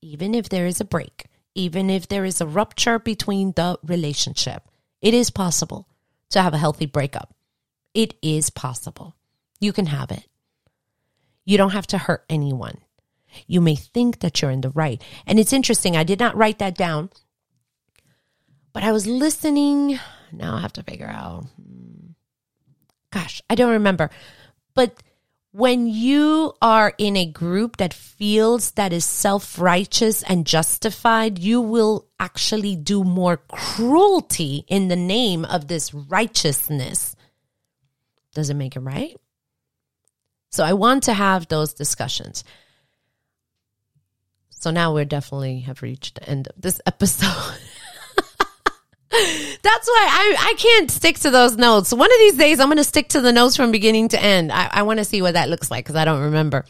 [0.00, 4.62] Even if there is a break, even if there is a rupture between the relationship,
[5.02, 5.86] it is possible
[6.30, 7.34] to have a healthy breakup.
[7.92, 9.14] It is possible.
[9.60, 10.24] You can have it.
[11.44, 12.78] You don't have to hurt anyone.
[13.46, 15.02] You may think that you're in the right.
[15.26, 15.96] And it's interesting.
[15.96, 17.10] I did not write that down,
[18.74, 19.98] but I was listening.
[20.30, 21.46] Now I have to figure out.
[23.10, 24.10] Gosh, I don't remember.
[24.74, 25.02] But
[25.52, 31.60] when you are in a group that feels that is self righteous and justified, you
[31.60, 37.14] will actually do more cruelty in the name of this righteousness.
[38.34, 39.16] Does it make it right?
[40.50, 42.42] So I want to have those discussions.
[44.50, 47.60] So now we definitely have reached the end of this episode.
[49.62, 51.92] That's why I, I can't stick to those notes.
[51.92, 54.50] One of these days, I'm going to stick to the notes from beginning to end.
[54.50, 56.64] I, I want to see what that looks like because I don't remember.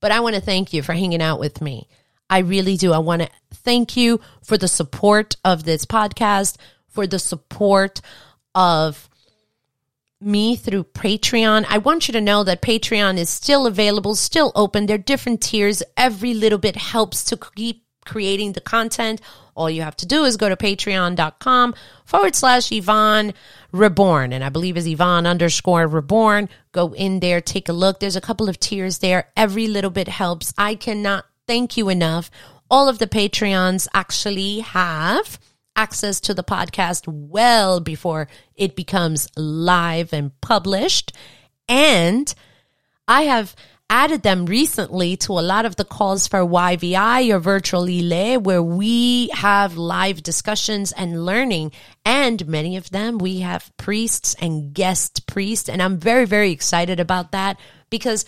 [0.00, 1.88] But I want to thank you for hanging out with me.
[2.30, 2.92] I really do.
[2.92, 6.56] I want to thank you for the support of this podcast,
[6.88, 8.00] for the support
[8.54, 9.10] of
[10.18, 11.66] me through Patreon.
[11.68, 14.86] I want you to know that Patreon is still available, still open.
[14.86, 15.82] There are different tiers.
[15.96, 19.20] Every little bit helps to keep creating the content.
[19.54, 21.74] All you have to do is go to patreon.com
[22.04, 23.34] forward slash Ivon
[23.72, 24.32] Reborn.
[24.32, 26.48] And I believe is Ivon underscore Reborn.
[26.72, 28.00] Go in there, take a look.
[28.00, 29.28] There's a couple of tiers there.
[29.36, 30.54] Every little bit helps.
[30.56, 32.30] I cannot thank you enough
[32.70, 35.38] All of the Patreons actually have
[35.76, 41.12] access to the podcast well before it becomes live and published.
[41.68, 42.32] And
[43.06, 43.54] I have
[43.92, 48.62] added them recently to a lot of the calls for YVI or virtual Ile, where
[48.62, 51.72] we have live discussions and learning.
[52.02, 55.68] And many of them, we have priests and guest priests.
[55.68, 57.60] And I'm very, very excited about that
[57.90, 58.24] because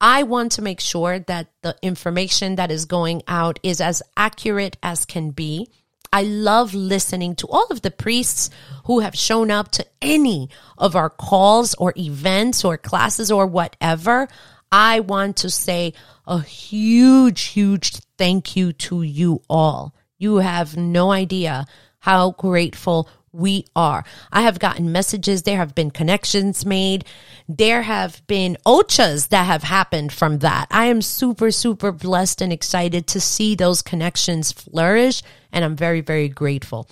[0.00, 4.78] I want to make sure that the information that is going out is as accurate
[4.82, 5.68] as can be.
[6.10, 8.48] I love listening to all of the priests
[8.86, 10.48] who have shown up to any
[10.78, 14.28] of our calls or events or classes or whatever.
[14.72, 15.92] I want to say
[16.26, 19.94] a huge, huge thank you to you all.
[20.18, 21.66] You have no idea
[21.98, 24.04] how grateful we are.
[24.30, 25.42] I have gotten messages.
[25.42, 27.04] There have been connections made.
[27.48, 30.68] There have been ochas that have happened from that.
[30.70, 35.22] I am super, super blessed and excited to see those connections flourish.
[35.50, 36.88] And I'm very, very grateful.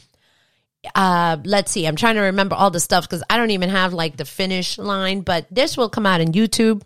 [0.95, 1.87] Uh, let's see.
[1.87, 4.79] I'm trying to remember all the stuff because I don't even have like the finish
[4.79, 6.83] line, but this will come out in YouTube.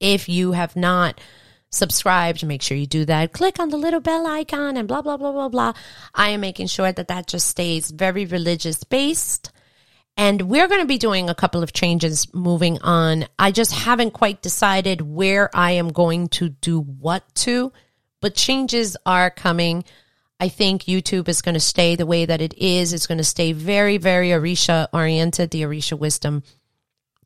[0.00, 1.20] If you have not
[1.70, 3.32] subscribed, make sure you do that.
[3.32, 5.72] Click on the little bell icon and blah, blah, blah, blah, blah.
[6.14, 9.52] I am making sure that that just stays very religious based.
[10.16, 13.26] And we're going to be doing a couple of changes moving on.
[13.38, 17.72] I just haven't quite decided where I am going to do what to,
[18.20, 19.84] but changes are coming.
[20.40, 22.92] I think YouTube is going to stay the way that it is.
[22.92, 26.42] It's going to stay very, very Orisha oriented, the Orisha Wisdom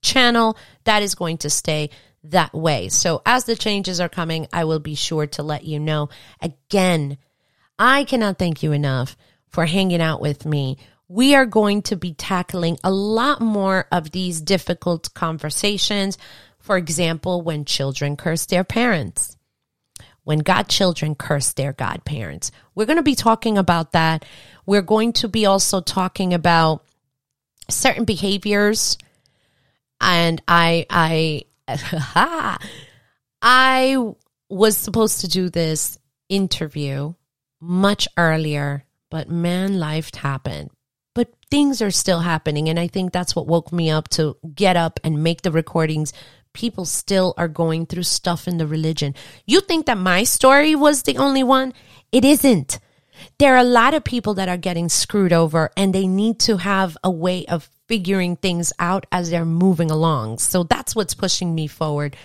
[0.02, 0.58] channel.
[0.84, 1.90] That is going to stay
[2.24, 2.88] that way.
[2.88, 6.08] So as the changes are coming, I will be sure to let you know.
[6.40, 7.18] Again,
[7.78, 9.16] I cannot thank you enough
[9.48, 10.78] for hanging out with me.
[11.08, 16.16] We are going to be tackling a lot more of these difficult conversations.
[16.58, 19.36] For example, when children curse their parents,
[20.24, 22.52] when godchildren curse their godparents.
[22.74, 24.24] We're going to be talking about that.
[24.64, 26.84] We're going to be also talking about
[27.68, 28.96] certain behaviors
[30.00, 31.44] and I I
[33.42, 33.96] I
[34.48, 35.98] was supposed to do this
[36.28, 37.14] interview
[37.60, 40.70] much earlier, but man, life happened.
[41.14, 42.68] But things are still happening.
[42.68, 46.12] And I think that's what woke me up to get up and make the recordings.
[46.54, 49.14] People still are going through stuff in the religion.
[49.46, 51.72] You think that my story was the only one?
[52.10, 52.78] It isn't.
[53.38, 56.56] There are a lot of people that are getting screwed over and they need to
[56.56, 60.38] have a way of figuring things out as they're moving along.
[60.38, 62.16] So that's what's pushing me forward.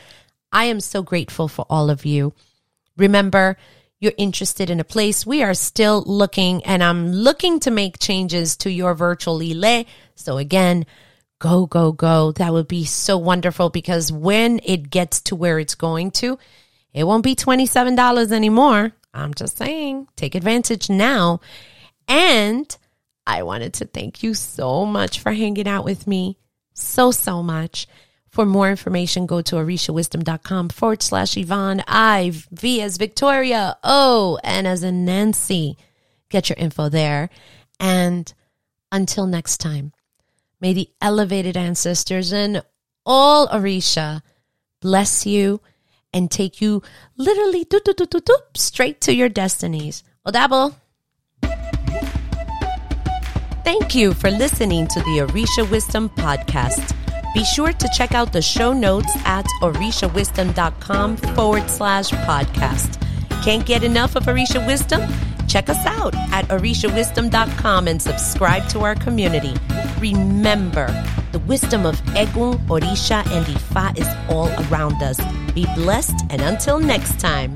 [0.52, 2.34] I am so grateful for all of you.
[2.98, 3.58] Remember,
[4.00, 5.26] you're interested in a place.
[5.26, 9.86] We are still looking and I'm looking to make changes to your virtual Ile.
[10.16, 10.86] So again,
[11.40, 12.32] go, go, go.
[12.34, 16.38] That would be so wonderful because when it gets to where it's going to,
[16.94, 18.92] it won't be $27 anymore.
[19.14, 21.40] I'm just saying, take advantage now.
[22.08, 22.76] And
[23.28, 26.38] I wanted to thank you so much for hanging out with me.
[26.74, 27.86] So, so much.
[28.30, 31.84] For more information, go to orishawisdom.com forward slash Ivon.
[31.88, 35.78] I, V as Victoria, O, and as in Nancy.
[36.30, 37.30] Get your info there.
[37.82, 38.34] And
[38.92, 39.92] until next time,
[40.62, 42.64] may the elevated ancestors and
[43.06, 44.22] all Orisha
[44.80, 45.60] bless you
[46.14, 46.82] and take you
[47.18, 47.68] literally
[48.56, 50.04] straight to your destinies.
[50.26, 50.76] Odabo.
[53.68, 56.96] Thank you for listening to the Orisha Wisdom podcast.
[57.34, 62.98] Be sure to check out the show notes at orishawisdom.com forward slash podcast.
[63.44, 65.02] Can't get enough of Orisha Wisdom?
[65.50, 69.54] Check us out at orishawisdom.com and subscribe to our community.
[70.00, 70.88] Remember,
[71.34, 75.20] the wisdom of Egun, Orisha, and Ifa is all around us.
[75.54, 77.54] Be blessed, and until next time.